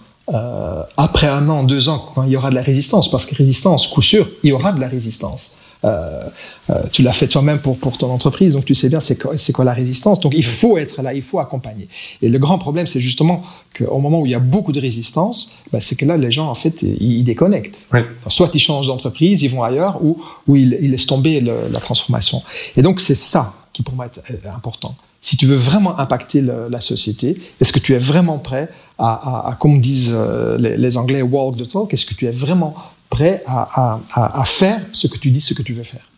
[0.97, 3.87] après un an, deux ans, quand il y aura de la résistance, parce que résistance,
[3.89, 5.59] coup sûr, il y aura de la résistance.
[5.85, 6.23] Euh,
[6.71, 9.35] euh, tu l'as fait toi-même pour, pour ton entreprise, donc tu sais bien c'est quoi,
[9.53, 10.21] quoi la résistance.
[10.21, 11.89] Donc il faut être là, il faut accompagner.
[12.21, 13.43] Et le grand problème, c'est justement
[13.77, 16.49] qu'au moment où il y a beaucoup de résistance, bah, c'est que là, les gens,
[16.49, 17.89] en fait, ils, déconnectent.
[17.93, 18.01] Oui.
[18.29, 21.81] Soit ils changent d'entreprise, ils vont ailleurs, ou, ou ils, ils laissent tomber le, la
[21.81, 22.43] transformation.
[22.77, 24.95] Et donc c'est ça qui pour moi est important.
[25.21, 28.69] Si tu veux vraiment impacter le, la société, est-ce que tu es vraiment prêt
[28.99, 31.95] à, à, à comme disent euh, les, les Anglais, walk the talk?
[31.95, 32.75] Est-ce que tu es vraiment
[33.13, 36.09] prêt à, à, à, faire ce que tu dis, ce que tu veux faire.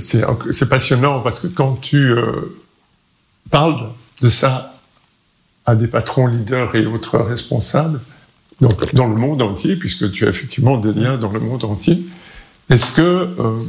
[0.00, 2.56] C'est passionnant parce que quand tu euh,
[3.50, 3.88] parles
[4.20, 4.74] de ça
[5.64, 8.00] à des patrons, leaders et autres responsables,
[8.60, 12.04] donc dans le monde entier, puisque tu as effectivement des liens dans le monde entier,
[12.68, 13.62] est-ce que euh,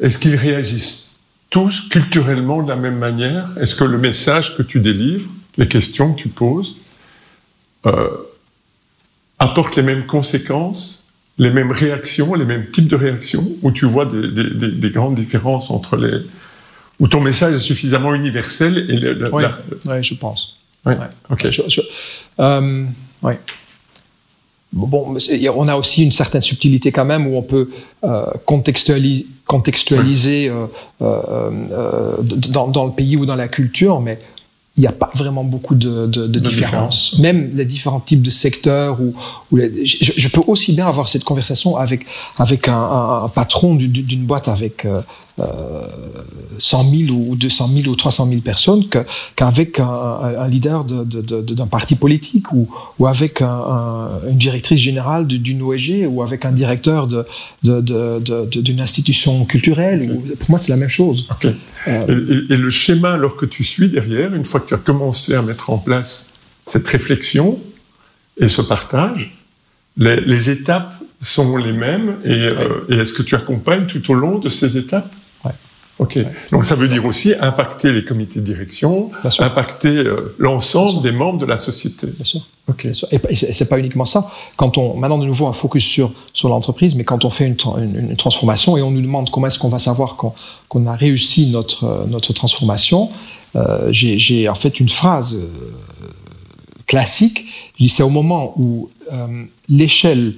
[0.00, 1.12] est-ce qu'ils réagissent
[1.50, 3.48] tous culturellement de la même manière?
[3.60, 6.76] Est-ce que le message que tu délivres, les questions que tu poses,
[7.86, 8.08] euh,
[9.38, 11.04] apportent les mêmes conséquences,
[11.38, 15.96] les mêmes réactions, les mêmes types de réactions, ou tu vois des, grandes différences entre
[15.96, 16.18] les...
[17.00, 18.98] Où ton message est suffisamment universel et
[19.32, 19.44] oui,
[20.02, 20.58] je pense.
[20.84, 20.94] Oui,
[21.30, 21.46] ok.
[22.40, 22.84] Euh,
[24.72, 25.16] bon,
[25.54, 27.68] on a aussi une certaine subtilité quand même où on peut
[28.04, 30.66] euh, contextualiser, contextualiser euh,
[31.02, 32.16] euh,
[32.50, 34.18] dans, dans, le pays ou dans la culture, mais
[34.78, 37.18] il n'y a pas vraiment beaucoup de, de, de, différence.
[37.18, 39.00] Même les différents types de secteurs.
[39.00, 39.12] Où,
[39.50, 42.06] où je, peux aussi bien avoir cette conversation avec,
[42.38, 45.02] avec un, un, patron d'une boîte avec euh,
[46.58, 48.84] 100 euh, 000 ou 200 000 ou 300 000 personnes
[49.36, 52.68] qu'avec un, leader d'un parti politique ou,
[52.98, 57.08] ou avec une directrice générale d'une ONG ou avec un directeur
[57.62, 60.08] d'une institution culturelle.
[60.38, 61.28] Pour moi, c'est la même chose.
[61.86, 65.34] Euh, et, le schéma, alors que tu suis derrière, une fois que tu as commencé
[65.34, 66.30] à mettre en place
[66.66, 67.58] cette réflexion
[68.40, 69.36] et ce partage,
[69.96, 74.14] les, les étapes sont les mêmes et, euh, et est-ce que tu accompagnes tout au
[74.14, 75.12] long de ces étapes?
[75.98, 76.18] Ok.
[76.52, 81.38] Donc ça veut dire aussi impacter les comités de direction, impacter euh, l'ensemble des membres
[81.38, 82.06] de la société.
[82.06, 82.46] Bien sûr.
[82.68, 82.86] Ok.
[83.10, 84.30] Et c'est pas uniquement ça.
[84.56, 87.56] Quand on maintenant de nouveau un focus sur sur l'entreprise, mais quand on fait une,
[87.78, 91.84] une, transformation et on nous demande comment est-ce qu'on va savoir qu'on a réussi notre
[91.84, 93.10] euh, notre transformation,
[93.56, 95.48] euh, j'ai en fait une phrase euh,
[96.86, 97.46] classique.
[97.88, 98.90] C'est au moment où
[99.68, 100.34] l'échelle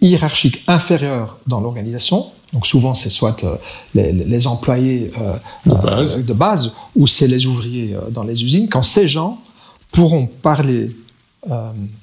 [0.00, 3.56] hiérarchique inférieure dans l'organisation donc souvent, c'est soit euh,
[3.94, 5.36] les, employés euh,
[5.68, 6.72] euh, de, base.
[6.96, 8.68] ou c'est les ouvriers dans les usines.
[8.68, 9.40] Quand ces gens
[9.92, 10.90] pourront parler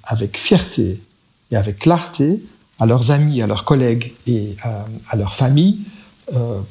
[0.03, 0.99] avec fierté
[1.51, 2.41] et avec clarté
[2.79, 4.55] à leurs amis, à leurs collègues et
[5.09, 5.77] à leur famille,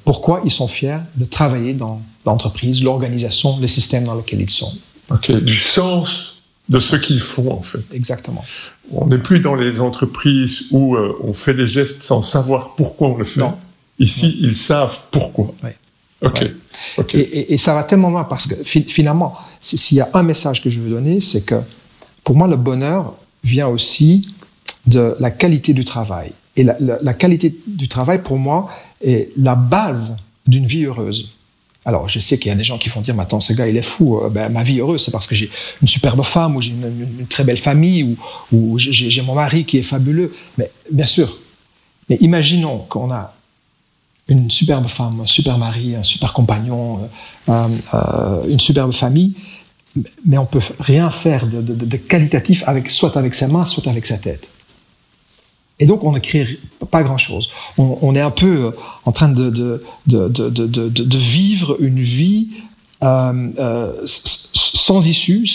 [0.05, 4.73] pourquoi ils sont fiers de travailler dans l'entreprise, l'organisation, le système dans lequel ils sont.
[5.11, 7.85] Ok, du sens de ce qu'ils font en fait.
[7.93, 8.45] Exactement.
[8.93, 13.17] On n'est plus dans les entreprises où on fait des gestes sans savoir pourquoi on
[13.17, 13.41] le fait.
[13.41, 13.57] Non.
[13.99, 15.55] Ici, ils savent pourquoi.
[16.23, 17.15] Ok.
[17.15, 20.81] Et, ça va tellement loin parce que finalement, s'il y a un message que je
[20.81, 21.57] veux donner, c'est que
[22.25, 24.29] pour moi, le bonheur vient aussi
[24.87, 26.33] de la qualité du travail.
[26.57, 28.71] Et la, qualité du travail, pour moi,
[29.05, 30.17] est la base
[30.47, 31.33] d'une vie heureuse.
[31.85, 33.69] Alors, je sais qu'il y a des gens qui vont dire, mais attends, ce gars,
[33.69, 34.19] il est fou.
[34.19, 35.51] Euh, ben, ma vie heureuse, c'est parce que j'ai
[35.83, 38.17] une superbe femme, ou j'ai une, très belle famille, ou,
[38.53, 40.35] ou j'ai mon mari qui est fabuleux.
[40.59, 41.33] Mais bien sûr.
[42.09, 43.36] Mais imaginons qu'on a
[44.29, 47.09] une superbe femme, un super mari, un super compagnon,
[47.49, 49.35] euh, euh, une superbe famille,
[50.25, 54.19] mais on peut rien faire de, qualitatif avec soit avec sa main, soit avec sa
[54.19, 54.51] tête.
[55.79, 56.59] Et donc on ne crée
[56.91, 57.51] pas grand-chose.
[57.79, 58.71] On, est un peu euh,
[59.05, 59.51] en train de,
[60.07, 62.49] de vivre une vie
[64.07, 65.47] sans issue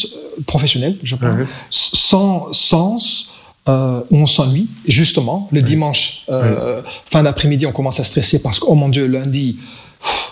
[0.46, 3.31] professionnelle, je pense, sans sens,
[3.70, 4.68] euh, on s'ennuie.
[4.88, 9.06] Justement, le dimanche, euh, fin d'après-midi, on commence à stresser parce que, oh mon Dieu,
[9.06, 9.58] lundi,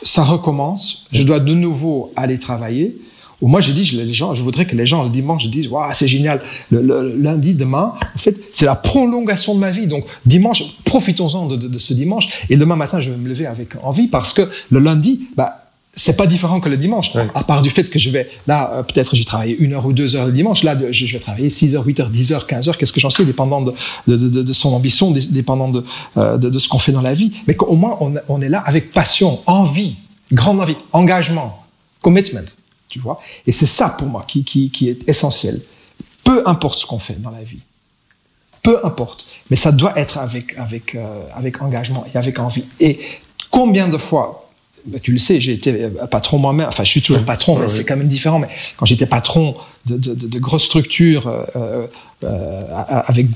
[0.01, 1.05] ça recommence.
[1.11, 2.97] Je dois de nouveau aller travailler.
[3.41, 5.89] Ou moi, je dis, les gens, je voudrais que les gens le dimanche disent, waouh,
[5.93, 6.41] c'est génial.
[6.71, 9.87] Le, lundi, demain, en fait, c'est la prolongation de ma vie.
[9.87, 12.27] Donc, dimanche, profitons-en de, de, ce dimanche.
[12.49, 15.58] Et demain matin, je vais me lever avec envie parce que le lundi, bah,
[15.99, 18.83] c'est pas différent que le dimanche, à part du fait que je vais, là, euh,
[18.83, 21.75] peut-être j'ai travaillé une heure ou deux heures le dimanche, là, je vais travailler 6
[21.75, 23.73] heures, 8 heures, 10 heures, 15 heures, qu'est-ce que j'en sais, dépendant de,
[24.07, 25.71] de, son ambition, dépendant
[26.17, 27.31] euh, de, ce qu'on fait dans la vie.
[27.47, 29.95] Mais qu'au moins, on, est là avec passion, envie,
[30.31, 31.65] grande envie, engagement,
[32.01, 32.47] commitment,
[32.87, 33.19] tu vois.
[33.45, 35.61] Et c'est ça, pour moi, qui, qui, est essentiel.
[36.23, 37.59] Peu importe ce qu'on fait dans la vie.
[38.63, 39.25] Peu importe.
[39.49, 42.65] Mais ça doit être avec, avec, euh, avec engagement et avec envie.
[42.79, 42.99] Et
[43.49, 44.48] combien de fois,
[44.85, 47.67] bah, tu le sais, j'ai été euh, patron moi-même, enfin je suis toujours patron, mais
[47.67, 49.55] c'est quand même différent, mais quand j'étais patron
[49.85, 51.85] de, de, grosses structures euh,
[52.23, 52.63] euh,
[53.07, 53.27] avec,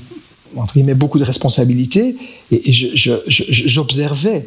[0.56, 2.16] entre guillemets, beaucoup de responsabilités,
[2.50, 4.46] et, j'observais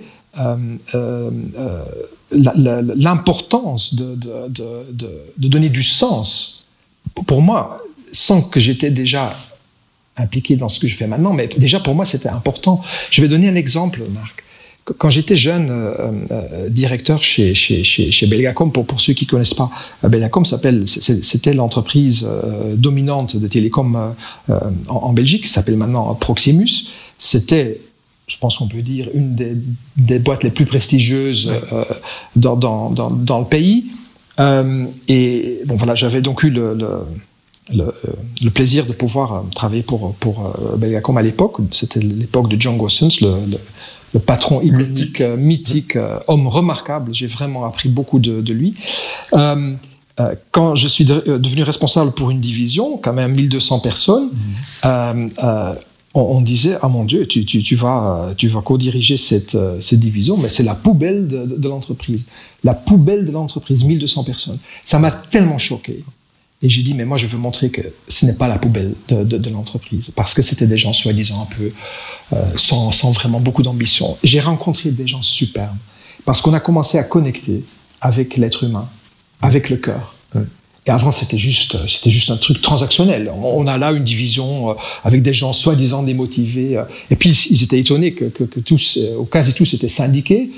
[2.32, 4.16] l'importance de,
[4.50, 6.68] de, donner du sens,
[7.26, 7.82] pour moi,
[8.12, 9.36] sans que j'étais déjà
[10.18, 12.82] impliqué dans ce que je fais maintenant, mais déjà pour moi c'était important.
[13.12, 14.44] Je vais donner un exemple, Marc
[14.98, 19.30] quand j'étais jeune euh, euh, directeur chez, chez, chez, Belgacom, pour, pour ceux qui ne
[19.30, 19.70] connaissent pas,
[20.04, 22.28] euh, Belgacom c'était l'entreprise
[22.76, 24.14] dominante de télécom
[24.88, 26.90] en, Belgique, qui s'appelle maintenant Proximus.
[27.18, 27.80] C'était
[28.28, 29.36] je pense qu'on peut dire, une
[29.96, 31.86] des, boîtes les plus prestigieuses euh,
[32.36, 33.86] dans, dans, dans, le pays.
[34.42, 37.86] Euh, et bon, voilà, j'avais donc eu le, le,
[38.42, 41.56] le, plaisir de pouvoir travailler pour, pour Belgacom à l'époque.
[41.72, 43.34] C'était l'époque de John Gossens, le,
[44.14, 45.98] le, patron iconique, mythique,
[46.28, 47.14] homme remarquable.
[47.14, 48.76] J'ai vraiment appris beaucoup de, de lui.
[50.52, 54.30] quand je suis devenu responsable pour une division, quand même 1200 personnes,
[54.84, 55.76] mmh
[56.20, 60.50] on, disait ah mon Dieu, tu, vas, tu vas co-diriger cette, euh, cette, division, mais
[60.50, 62.30] c'est la poubelle de, l'entreprise.
[62.64, 64.58] La poubelle de l'entreprise, 1200 personnes.
[64.84, 66.04] Ça m'a tellement choqué.
[66.64, 69.50] Et j'ai dit, mais moi, je veux montrer que ce n'est pas la poubelle de,
[69.50, 71.72] l'entreprise, parce que c'était des gens soi-disant un peu
[72.34, 74.18] euh, sans, sans, vraiment beaucoup d'ambition.
[74.24, 75.78] J'ai rencontré des gens superbes,
[76.26, 77.64] parce qu'on a commencé à connecter
[78.02, 78.90] avec l'être humain,
[79.42, 80.16] avec le cœur.
[80.88, 83.30] Et avant, c'était juste, c'était juste un truc transactionnel.
[83.44, 84.74] On a là une division euh,
[85.04, 86.78] avec des gens soi-disant démotivés.
[86.78, 90.50] Euh, et puis, ils étaient étonnés que, que, tous, au euh, quasi tous, étaient syndiqués.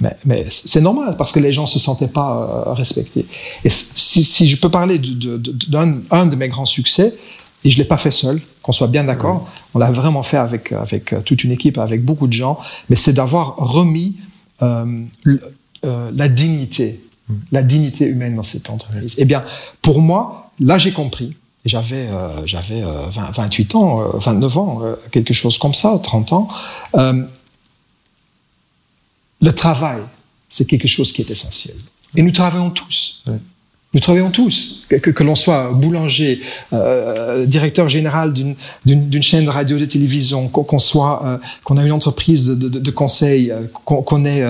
[0.00, 3.24] Mais, mais c'est normal parce que les gens se sentaient pas respectés.
[3.64, 7.14] Et si, si je peux parler d'un de, de mes grands succès,
[7.62, 10.72] et je l'ai pas fait seul, qu'on soit bien d'accord, on l'a vraiment fait avec,
[10.72, 12.58] avec toute une équipe, avec beaucoup de gens,
[12.90, 14.16] mais c'est d'avoir remis
[14.60, 17.00] la dignité
[17.52, 19.14] la dignité humaine dans cette entreprise.
[19.18, 19.44] Eh bien,
[19.82, 21.34] pour moi, là, j'ai compris.
[21.64, 26.48] J'avais euh, j'avais 28 euh, ans, 29 euh, ans, quelque chose comme ça, 30 ans.
[29.40, 30.00] le travail,
[30.48, 31.76] c'est quelque chose qui est essentiel.
[32.14, 33.24] Et nous travaillons tous.
[33.94, 39.86] Nous travaillons tous, que, l'on soit boulanger, euh, directeur général d'une chaîne de radio, de
[39.86, 44.44] télévision, qu'on soit, euh, qu'on a une entreprise de, conseil, euh, qu'on est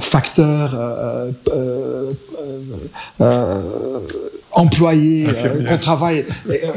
[0.00, 0.74] facteur,
[4.52, 5.26] employé,
[5.68, 6.24] qu'on travaille,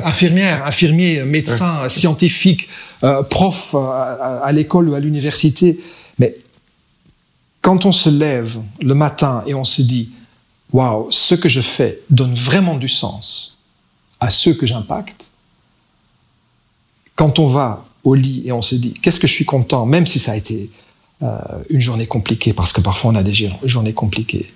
[0.04, 2.68] infirmière, infirmier, médecin, scientifique,
[3.30, 5.80] prof à l'école ou à l'université.
[6.20, 6.36] Mais
[7.62, 10.10] quand on se lève le matin et on se dit,
[10.74, 13.60] waouh, ce que je fais donne vraiment du sens
[14.20, 15.32] à ceux que j'impacte,
[17.16, 20.08] quand on va au lit et on se dit, qu'est-ce que je suis content, même
[20.08, 20.70] si ça a été
[21.22, 21.38] euh,
[21.70, 24.52] une journée compliquée, parce que parfois on a des journées compliquées,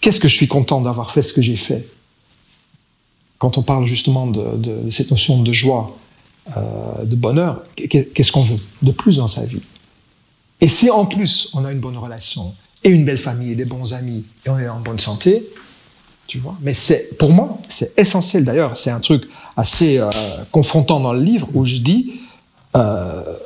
[0.00, 1.88] qu'est-ce que je suis content d'avoir fait ce que j'ai fait?
[3.38, 5.96] Quand on parle justement de, cette notion de joie,
[6.56, 9.62] euh, de bonheur, qu'est-ce qu'on veut de plus dans sa vie?
[10.60, 13.64] Et si en plus on a une bonne relation, et une belle famille et des
[13.64, 15.46] bons amis et on est en bonne santé,
[16.26, 16.56] tu vois.
[16.62, 18.44] Mais c'est, pour moi, c'est essentiel.
[18.44, 20.10] D'ailleurs, c'est un truc assez euh,
[20.50, 22.20] confrontant dans le livre où je dis,
[22.76, 23.36] euh,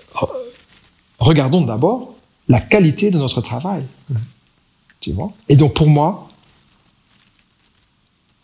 [1.18, 2.14] regardons d'abord
[2.49, 3.82] la qualité de notre travail.
[5.01, 5.32] Tu vois.
[5.49, 6.30] Et donc pour moi,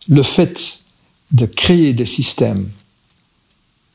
[0.08, 0.84] le fait
[1.32, 2.68] de créer des systèmes,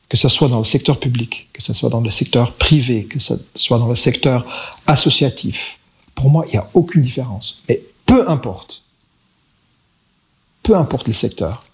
[0.08, 3.18] que ce soit dans le secteur public, que ce soit dans le secteur privé, que
[3.18, 4.46] ce soit dans le secteur
[4.86, 5.78] associatif,
[6.16, 7.62] pour moi, il n'y a aucune différence.
[7.68, 8.82] Mais peu importe,
[10.64, 11.64] peu importe les secteurs,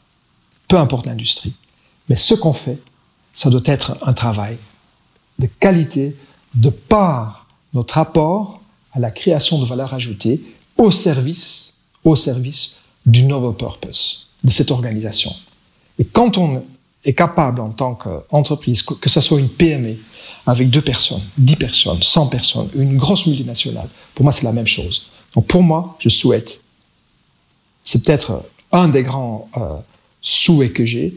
[0.68, 1.54] peu importe l'industrie,
[2.10, 2.78] mais ce qu'on fait,
[3.32, 4.58] ça doit être un travail
[5.38, 6.14] de qualité,
[6.54, 8.60] de par notre apport
[8.92, 10.42] à la création de valeur ajoutée
[10.76, 11.74] au service,
[12.04, 15.34] au service du noble purpose de cette organisation.
[15.98, 16.62] Et quand on
[17.04, 19.96] est capable en tant qu'entreprise, que ce soit une PME,
[20.46, 24.66] avec deux personnes, dix personnes, cent personnes, une grosse multinationale, pour moi, c'est la même
[24.66, 25.06] chose.
[25.34, 26.60] Donc, pour moi, je souhaite,
[27.84, 29.76] c'est peut-être un des grands euh,
[30.20, 31.14] souhaits que j'ai,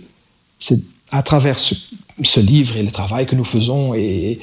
[0.60, 0.80] c'est
[1.12, 4.40] à travers ce, livre et le travail que nous faisons et,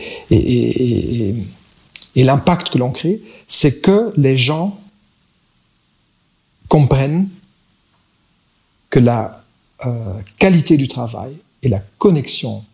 [2.15, 4.79] l'impact que l'on crée, c'est que les gens
[6.69, 7.29] comprennent
[8.91, 9.43] que la
[9.87, 12.65] euh, qualité du travail et la connexion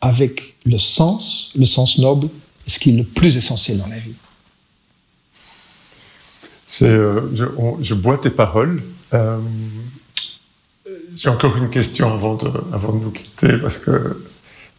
[0.00, 2.28] avec le sens, le sens noble,
[2.66, 4.14] ce qui est le plus essentiel dans la vie.
[6.82, 7.20] Euh,
[7.80, 8.82] je, bois tes paroles.
[9.14, 9.38] Euh,
[11.14, 14.20] j'ai encore une question avant de, avant de nous quitter parce que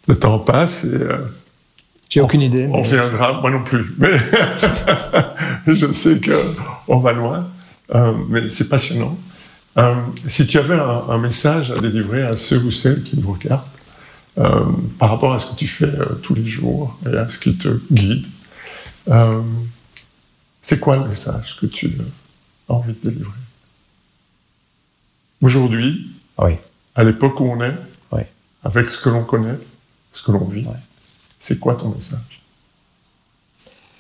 [0.08, 0.94] le temps passe et.
[0.94, 1.18] Euh,
[2.10, 2.70] j'ai aucune idée.
[2.72, 4.12] On viendra, moi non plus, mais
[5.68, 6.22] je sais
[6.88, 7.50] qu'on va loin,
[8.30, 9.18] mais c'est passionnant.
[10.26, 13.68] si tu avais un, un, message à délivrer à ceux ou celles qui nous regardent,
[14.40, 14.66] euh,
[15.00, 17.58] par rapport à ce que tu fais euh, tous les jours et à ce qui
[17.58, 18.28] te guide.
[19.08, 19.42] Euh,
[20.62, 21.98] c'est quoi le message que tu
[22.70, 23.32] as envie de délivrer?
[25.42, 26.52] Aujourd'hui, oui.
[26.94, 27.74] à l'époque où on est,
[28.64, 29.58] avec ce que l'on connaît,
[30.12, 30.66] ce que l'on vit,
[31.40, 32.42] c'est quoi ton message?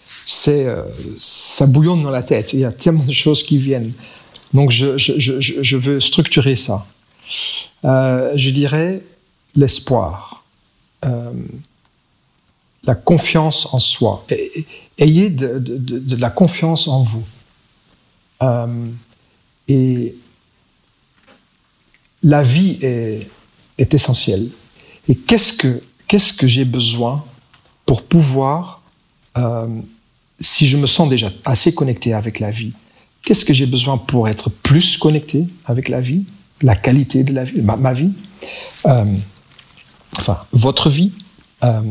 [0.04, 0.68] C'est
[1.16, 2.54] ça bouillonne dans la tête.
[2.54, 3.94] Il y a tellement de choses qui viennent.
[4.54, 6.86] Donc je, je, je, je veux structurer ça.
[7.84, 9.02] je dirais
[9.58, 10.46] l'espoir.
[11.06, 11.34] Euh,
[12.86, 14.26] la confiance en soi.
[14.98, 17.24] Ayez de, la confiance en vous.
[18.42, 18.86] Euh,
[19.68, 20.16] et
[22.24, 23.28] la vie est,
[23.94, 24.50] essentielle.
[25.10, 27.24] Et qu'est-ce que, qu'est-ce que j'ai besoin
[27.86, 28.82] pour pouvoir,
[29.38, 29.68] euh,
[30.40, 32.72] si je me sens déjà assez connecté avec la vie,
[33.24, 36.24] qu'est-ce que j'ai besoin pour être plus connecté avec la vie,
[36.62, 38.12] la qualité de la vie, ma, vie,
[40.18, 41.12] enfin votre vie.
[41.64, 41.82] Euh,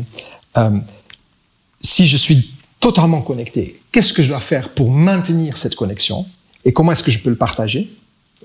[1.81, 6.25] si je suis totalement connecté, qu'est-ce que je dois faire pour maintenir cette connexion
[6.65, 7.89] et comment est-ce que je peux le partager,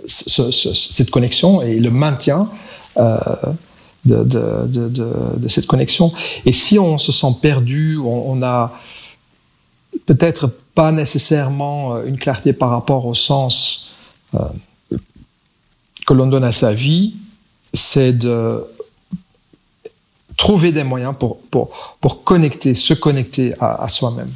[0.07, 2.49] cette connexion et le maintien
[4.05, 6.13] de, cette connexion?
[6.45, 8.73] Et si on se sent perdu, on, on a
[10.07, 13.93] peut-être pas nécessairement euh, une clarté par rapport au sens
[14.35, 14.41] euh,
[16.07, 17.15] que l'on donne à sa vie,
[17.73, 18.65] c'est de
[20.37, 21.71] trouver des moyens pour, pour,
[22.01, 24.31] pour connecter, se connecter à, soi-même,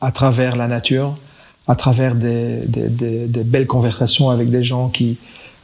[0.00, 1.16] à travers la nature,
[1.66, 5.18] à travers des, des, belles conversations avec des gens qui,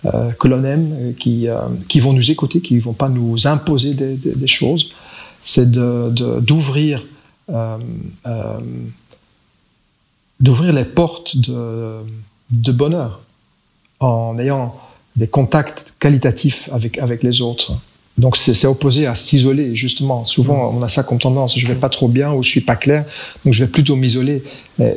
[0.07, 1.57] euh, que l'on aime, euh, qui, euh,
[1.89, 4.91] qui vont nous écouter, qui ne vont pas nous imposer des, choses.
[5.43, 7.05] C'est d'ouvrir
[10.41, 12.01] d'ouvrir les portes de,
[12.51, 13.21] de, bonheur
[14.01, 14.75] en ayant
[15.17, 17.73] des contacts qualitatifs avec, avec les autres.
[18.17, 20.25] Donc c'est opposé à s'isoler, justement.
[20.25, 21.59] Souvent, on a ça comme tendance.
[21.59, 23.05] Je vais pas trop bien ou je suis pas clair,
[23.45, 24.43] donc je vais plutôt m'isoler.
[24.79, 24.97] Mais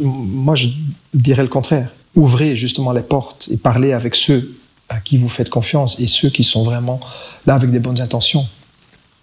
[0.00, 0.68] moi, je
[1.12, 4.54] dirais le contraire ouvrez justement les portes et parlez avec ceux
[4.88, 7.00] à qui vous faites confiance et ceux qui sont vraiment
[7.46, 8.46] là avec des bonnes intentions.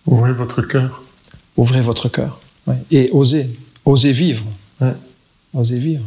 [0.06, 1.04] Ouvrez votre cœur.
[1.58, 2.40] Ouvrez votre cœur.
[2.90, 3.48] Et osez,
[3.86, 4.44] osez vivre.
[5.54, 6.04] Osez vivre.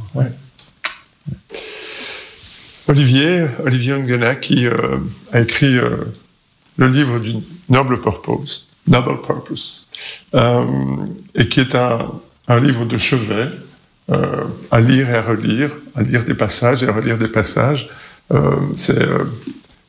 [2.89, 4.99] Olivier, Olivier Ngena, qui euh,
[5.33, 6.05] a écrit euh,
[6.77, 7.35] le livre du
[7.69, 9.89] Noble Purpose, Noble Purpose,
[10.35, 10.65] euh,
[11.35, 11.99] et qui est un,
[12.49, 13.49] un livre de chevet
[14.11, 17.89] euh, à lire et à relire, à lire des passages et à relire des passages.
[18.33, 19.07] Euh, c'est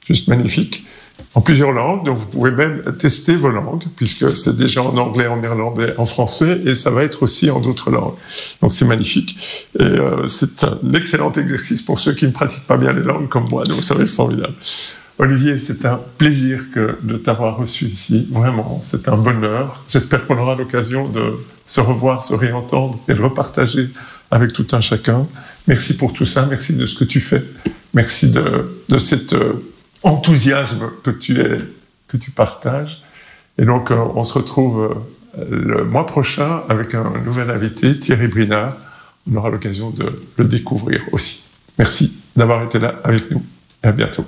[0.06, 0.86] juste magnifique
[1.34, 5.28] en plusieurs langues, donc vous pouvez même tester vos langues, puisque c'est déjà en anglais,
[5.28, 8.16] en néerlandais, en français, et ça va être aussi en d'autres langues.
[8.62, 9.38] Donc c'est magnifique.
[9.80, 13.48] Et c'est un excellent exercice pour ceux qui ne pratiquent pas bien les langues comme
[13.50, 14.54] moi, donc ça va être formidable.
[15.18, 18.28] Olivier, c'est un plaisir de t'avoir reçu ici.
[18.32, 19.84] Vraiment, c'est un bonheur.
[19.88, 21.36] J'espère qu'on aura l'occasion de
[21.66, 23.90] se revoir, se réentendre et de repartager
[24.30, 25.26] avec tout un chacun.
[25.68, 26.46] Merci pour tout ça.
[26.50, 27.44] Merci de ce que tu fais.
[27.94, 29.54] Merci de, cet euh,
[30.04, 33.02] enthousiasme que tu partages.
[33.58, 34.96] Et donc, euh, on se retrouve
[35.40, 38.76] euh, le mois prochain avec un nouvel invité, Thierry Brinard.
[39.32, 40.06] On aura l'occasion de
[40.38, 41.46] le découvrir aussi.
[41.78, 43.44] Merci d'avoir été là avec nous.
[43.82, 44.26] À bientôt.